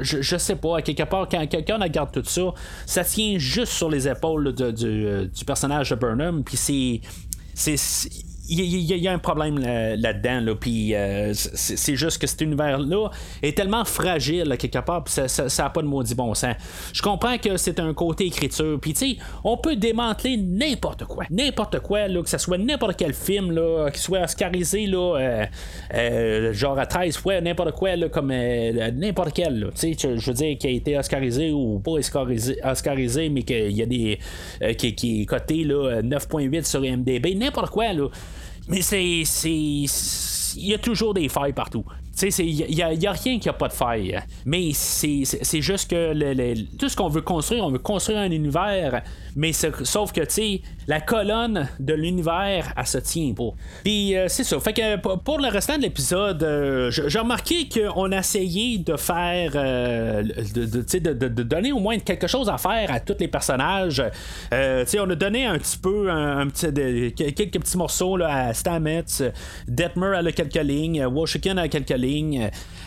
[0.00, 2.52] je, sais pas, quelque part quand quelqu'un regarde tout ça,
[2.86, 7.00] ça tient juste sur les épaules du, euh, du, personnage de Burnham, puis c'est
[7.54, 7.76] c'est
[8.60, 13.08] il y, a un problème là-dedans, là, puis euh, c'est juste que cet univers-là
[13.42, 16.56] est tellement fragile, quelque part, ça n'a pas de maudit bon sens.
[16.92, 21.24] Je comprends que c'est un côté écriture, puis tu sais, on peut démanteler n'importe quoi,
[21.30, 25.46] n'importe quoi, là, que ce soit n'importe quel film, là, qui soit oscarisé, euh,
[25.94, 30.58] euh, genre à 13 fois, n'importe quoi, comme n'importe quel, tu sais, je veux dire,
[30.58, 34.18] qui a été oscarisé ou pas oscarisé, oscarisé mais qu'il y a des.
[34.76, 38.08] qui, qui est coté, là, 9.8 sur MDB, n'importe quoi, là.
[38.68, 39.24] Mais c'est
[40.54, 41.84] il y a toujours des failles partout.
[42.20, 44.18] Il n'y a, a, rien qui a pas de faille.
[44.44, 49.02] Mais c'est juste que tout ce qu'on veut construire, on veut construire un univers,
[49.34, 53.50] mais sauf que, tu sais, la colonne de l'univers, elle se tient pas.
[53.84, 54.58] Puis euh, c'est ça.
[54.60, 59.52] Fait que pour le restant de l'épisode, euh, j'ai remarqué qu'on a essayé de faire,
[59.54, 60.22] euh,
[60.54, 64.02] de, de, de, donner au moins quelque chose à faire à tous les personnages.
[64.50, 69.04] sais on a donné un petit peu, un, quelques petits morceaux là, à Stamets.
[69.68, 72.02] Detmer a quelques lignes, Washington a quelques lignes.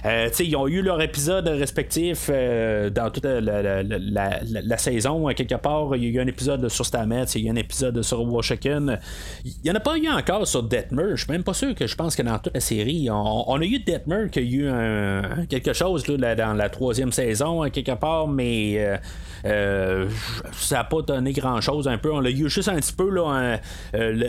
[0.06, 5.28] Euh, ils ont eu leur épisode respectif euh, dans toute la, saison.
[5.36, 7.56] Quelque part, il y a eu un épisode sur Stamets, il y a eu un
[7.56, 9.00] épisode sur Washington.
[9.44, 11.12] Il n'y en a pas eu encore sur Detmer.
[11.16, 13.66] Je suis même pas sûr que je pense que dans toute la série, on, a
[13.66, 19.00] eu Detmer qui a eu quelque chose dans la troisième saison, quelque part, mais.
[19.46, 20.10] Euh,
[20.54, 22.12] ça n'a pas donné grand chose un peu.
[22.12, 23.60] On l'a eu juste un petit peu là,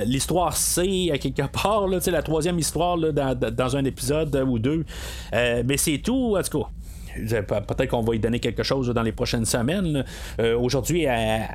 [0.05, 4.85] l'histoire C à quelque part, là, la troisième histoire dans, dans, un épisode ou deux
[5.33, 6.69] mais c'est tout, en tout cas.
[7.17, 10.05] Peut-être qu'on va y donner quelque chose dans les prochaines semaines.
[10.41, 11.49] Euh, aujourd'hui, elle,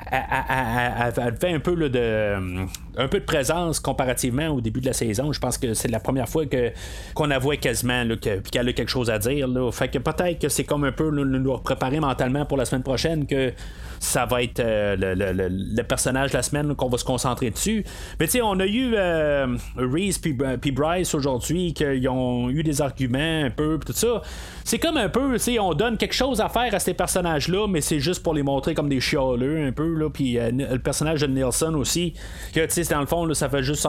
[1.39, 2.65] fait un peu de,
[2.97, 5.31] un peu de présence comparativement au début de la saison.
[5.31, 6.71] Je pense que c'est la première fois que,
[7.13, 9.47] qu'on voit quasiment qu'elle a quelque chose à dire.
[9.73, 13.25] Fait que peut-être que c'est comme un peu nous préparer mentalement pour la semaine prochaine
[13.25, 13.53] que
[14.01, 17.85] ça va être euh, le, personnage de la semaine qu'on va se concentrer dessus.
[18.19, 22.81] Mais tu sais, on a eu euh, Reese puis Bryce aujourd'hui qui ont eu des
[22.81, 24.21] arguments un peu, tout ça.
[24.63, 27.67] C'est comme un peu, tu sais, on donne quelque chose à faire à ces personnages-là,
[27.67, 30.09] mais c'est juste pour les montrer comme des chialeux un peu, là.
[30.09, 32.13] Puis euh, le personnage de Nelson aussi,
[32.53, 33.87] que tu dans le fond, ça fait juste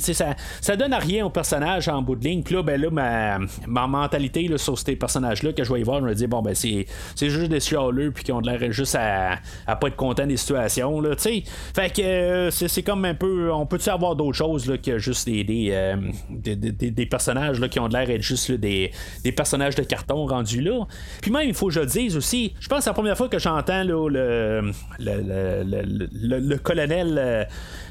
[0.00, 2.42] sais, ça, ça donne à rien au personnage en bout de ligne.
[2.42, 5.82] Puis là, ben là, ma, ma mentalité là, sur ces personnages-là que je vais y
[5.82, 8.94] voir, je me dis, bon, ben c'est, juste des chialeux, puis qui ont l'air juste
[8.94, 9.24] à
[9.66, 11.00] à, pas être content des situations.
[11.00, 13.52] Là, fait que euh, c'est, comme un peu.
[13.52, 15.96] On peut-tu avoir d'autres choses là, que juste des, des, euh,
[16.30, 18.90] des, personnages là, qui ont l'air d'être juste des,
[19.22, 20.86] des personnages de carton rendus là?
[21.20, 23.16] Puis même, il faut que je le dise aussi, je pense que c'est la première
[23.16, 27.44] fois que j'entends le, le, le, le, colonel euh,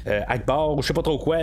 [0.06, 1.38] Akbar, ou je sais pas trop quoi,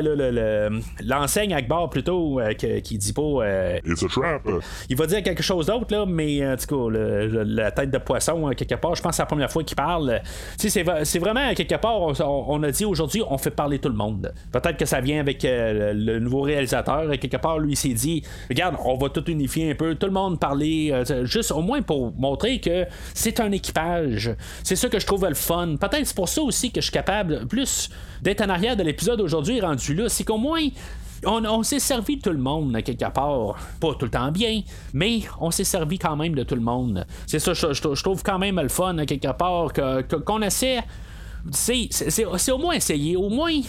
[1.03, 3.79] l'enseigne Akbar plutôt, qui, dit pas.
[3.85, 4.47] It's a trap.
[4.89, 6.97] Il va dire quelque chose d'autre, là, mais en tout cas,
[7.45, 10.21] la tête de poisson, quelque part, je pense que c'est la première fois qu'il parle
[10.57, 14.33] c'est vraiment quelque part, on, a dit aujourd'hui, on fait parler tout le monde.
[14.51, 17.09] Peut-être que ça vient avec euh, le nouveau réalisateur.
[17.19, 20.39] Quelque part, lui, s'est dit, regarde, on va tout unifier un peu, tout le monde
[20.39, 24.31] parler, euh, juste au moins pour montrer que c'est un équipage.
[24.63, 25.75] C'est ça que je trouve le fun.
[25.79, 27.89] Peut-être c'est pour ça aussi que je suis capable plus
[28.21, 30.09] d'être arrière de l'épisode aujourd'hui rendu là.
[30.09, 30.61] C'est qu'au moins,
[31.25, 33.57] on, s'est servi de tout le monde, quelque part.
[33.79, 34.61] Pas tout le temps bien,
[34.93, 37.05] mais on s'est servi quand même de tout le monde.
[37.27, 39.71] C'est ça, je, trouve quand même le fun, quelque part,
[40.25, 40.81] qu'on essaie.
[41.51, 43.15] C'est au moins essayer.
[43.15, 43.59] Au moins,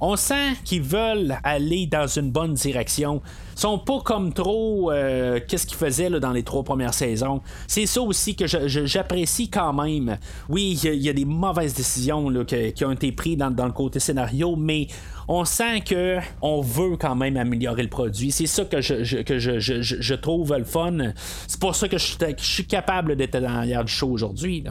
[0.00, 3.22] on sent qu'ils veulent aller dans une bonne direction.
[3.56, 7.40] Ils sont pas comme trop euh, qu'est-ce qu'ils faisaient dans les trois premières saisons.
[7.66, 10.18] C'est ça aussi que j'apprécie quand même.
[10.48, 14.56] Oui, il y, a des mauvaises décisions qui ont été prises dans, le côté scénario,
[14.56, 14.88] mais
[15.28, 18.30] on sent que on veut quand même améliorer le produit.
[18.32, 20.98] C'est ça que je, trouve le fun.
[21.46, 24.64] C'est pour ça que je, suis capable d'être dans l'arrière du show aujourd'hui.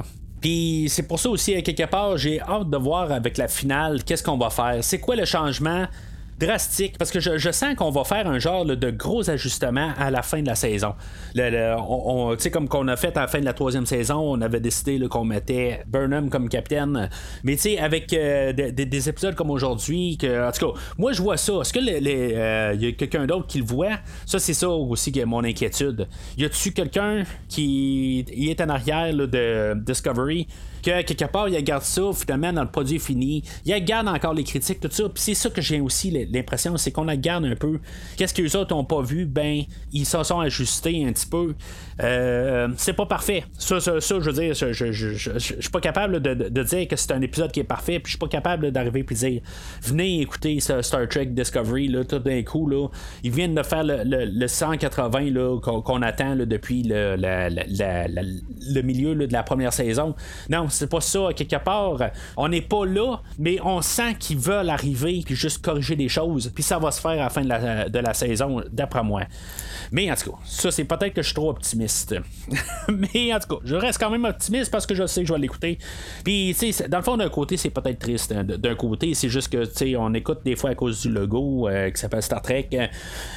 [0.44, 4.04] Puis c'est pour ça aussi, à quelque part, j'ai hâte de voir avec la finale
[4.04, 4.80] qu'est-ce qu'on va faire?
[4.82, 5.86] C'est quoi le changement?
[6.40, 10.22] Drastique parce que je, sens qu'on va faire un genre de gros ajustements à la
[10.22, 10.96] fin de la saison.
[11.36, 14.60] Le, on, comme qu'on a fait à la fin de la troisième saison, on avait
[14.60, 17.10] décidé qu'on mettait Burnham comme capitaine.
[17.44, 21.22] Mais tu sais, avec euh, des, épisodes comme aujourd'hui, que, en tout cas, moi je
[21.22, 21.54] vois ça.
[21.62, 24.00] Est-ce que il euh, y a quelqu'un d'autre qui le voit?
[24.26, 26.08] Ça, c'est ça aussi qui est mon inquiétude.
[26.38, 30.48] Y a-tu quelqu'un qui est en arrière de Discovery
[30.84, 33.44] que quelque part, il garde ça, finalement, dans le produit fini.
[33.66, 35.04] Il garde encore les critiques, tout ça.
[35.10, 37.80] Puis c'est ça que j'ai aussi l'impression, c'est qu'on garde un peu.
[38.18, 39.26] Qu'est-ce que les autres n'ont pas vu?
[39.26, 41.56] Ben, ils s'en sont ajustés un petit peu.
[42.02, 43.46] Euh, c'est pas parfait.
[43.58, 47.52] Ça, ça, je veux dire, je, suis pas capable de, dire que c'est un épisode
[47.52, 49.42] qui est parfait, puis je suis pas capable d'arriver et dire
[49.82, 52.88] venez écouter Star Trek Discovery, là, tout d'un coup, là.
[53.24, 59.74] Ils viennent de faire le, 180 là, qu'on, attend depuis le milieu de la première
[59.74, 60.16] saison.
[60.50, 61.98] Non, c'est pas ça, quelque part.
[62.38, 66.52] On n'est pas là, mais on sent qu'ils veulent arriver puis juste corriger des choses,
[66.54, 69.24] puis ça va se faire à la fin de la, de la saison, d'après moi.
[69.92, 72.16] Mais en tout cas, ça, c'est peut-être que je suis trop optimiste.
[72.90, 75.34] mais en tout cas, je reste quand même optimiste parce que je sais que je
[75.34, 75.78] vais l'écouter.
[76.24, 78.32] Puis, tu sais, dans le fond, d'un côté, c'est peut-être triste.
[78.32, 78.44] Hein.
[78.44, 81.68] D'un côté, c'est juste que, tu sais, on écoute des fois à cause du logo
[81.68, 82.70] euh, qui s'appelle Star Trek.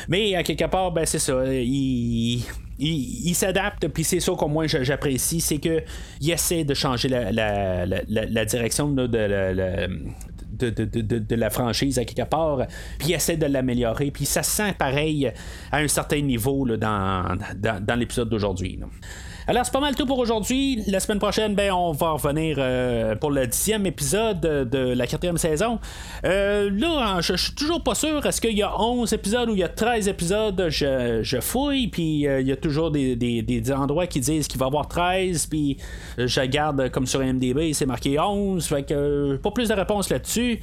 [0.09, 1.45] Mais à quelque part, ben, c'est ça.
[1.53, 2.43] Il
[2.78, 5.82] il, s'adapte, puis c'est ça qu'au moins j'apprécie, c'est qu'il
[6.28, 12.66] essaie de changer la, direction de, de, la franchise à quelque part,
[12.98, 15.32] puis il essaie de l'améliorer, puis ça sent pareil
[15.72, 18.78] à un certain niveau dans, dans l'épisode d'aujourd'hui.
[19.49, 20.82] Alors, c'est pas mal tout pour aujourd'hui.
[20.88, 25.38] La semaine prochaine, ben, on va revenir euh, pour le dixième épisode de la quatrième
[25.38, 25.78] saison.
[26.24, 28.26] Euh, là, je, suis toujours pas sûr.
[28.26, 30.66] Est-ce qu'il y a 11 épisodes ou il y a 13 épisodes?
[30.68, 34.68] Je, fouille, puis euh, il y a toujours des, endroits qui disent qu'il va y
[34.68, 35.76] avoir 13, puis
[36.18, 38.66] je garde comme sur MDB, c'est marqué 11.
[38.66, 40.61] Fait que pas plus de réponses là-dessus.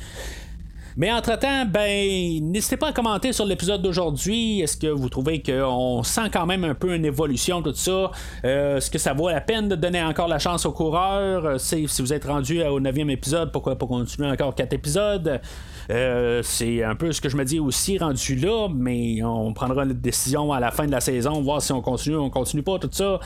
[0.96, 4.62] Mais entre-temps, ben, n'hésitez pas à commenter sur l'épisode d'aujourd'hui.
[4.62, 8.12] Est-ce que vous trouvez qu'on sent quand même un peu une évolution, tout ça?
[8.46, 11.46] Euh, est-ce que ça vaut la peine de donner encore la chance aux coureurs?
[11.46, 15.42] Euh, si vous êtes rendu au 9e épisode, pourquoi pas continuer encore 4 épisodes?
[15.90, 19.84] Euh, c'est un peu ce que je me dis aussi rendu là, mais on prendra
[19.84, 22.64] une décision à la fin de la saison, voir si on continue ou on continue
[22.64, 23.20] pas, tout ça.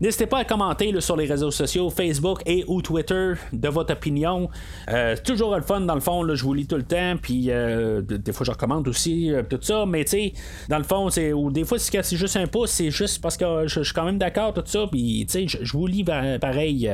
[0.00, 4.48] N'hésitez pas à commenter sur les réseaux sociaux, Facebook et ou Twitter, de votre opinion.
[4.88, 8.00] Euh, toujours le fun dans le fond, je vous lis tout le temps, puis euh,
[8.02, 10.32] des fois je recommande aussi tout ça, mais tu sais,
[10.68, 13.66] dans le fond, c'est ou des fois c'est juste un pouce, c'est juste parce que
[13.66, 16.90] je, suis quand même d'accord tout ça, puis tu sais, je vous lis pareil.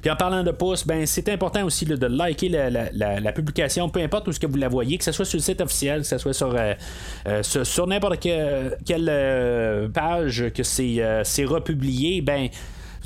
[0.00, 4.28] Puis en parlant de pouces, ben, c'est important aussi de liker la, publication, peu importe
[4.28, 6.18] où ce que vous la voyez, que ce soit sur le site officiel, que ce
[6.18, 6.74] soit sur, euh,
[7.28, 12.48] euh, sur, n'importe quelle, euh, page que c'est republié, ben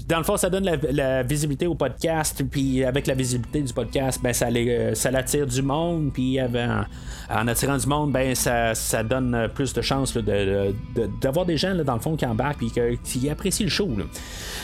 [0.07, 4.21] dans le fond, ça donne la, visibilité au podcast, puis avec la visibilité du podcast,
[4.23, 4.49] ben ça,
[4.95, 10.17] ça l'attire du monde, puis en attirant du monde, ben ça, donne plus de chances
[10.17, 13.89] d'avoir des gens dans le fond qui embarquent puis qui apprécient le show.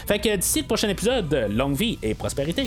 [0.06, 2.66] Fait que d'ici le prochain épisode, longue vie et prospérité.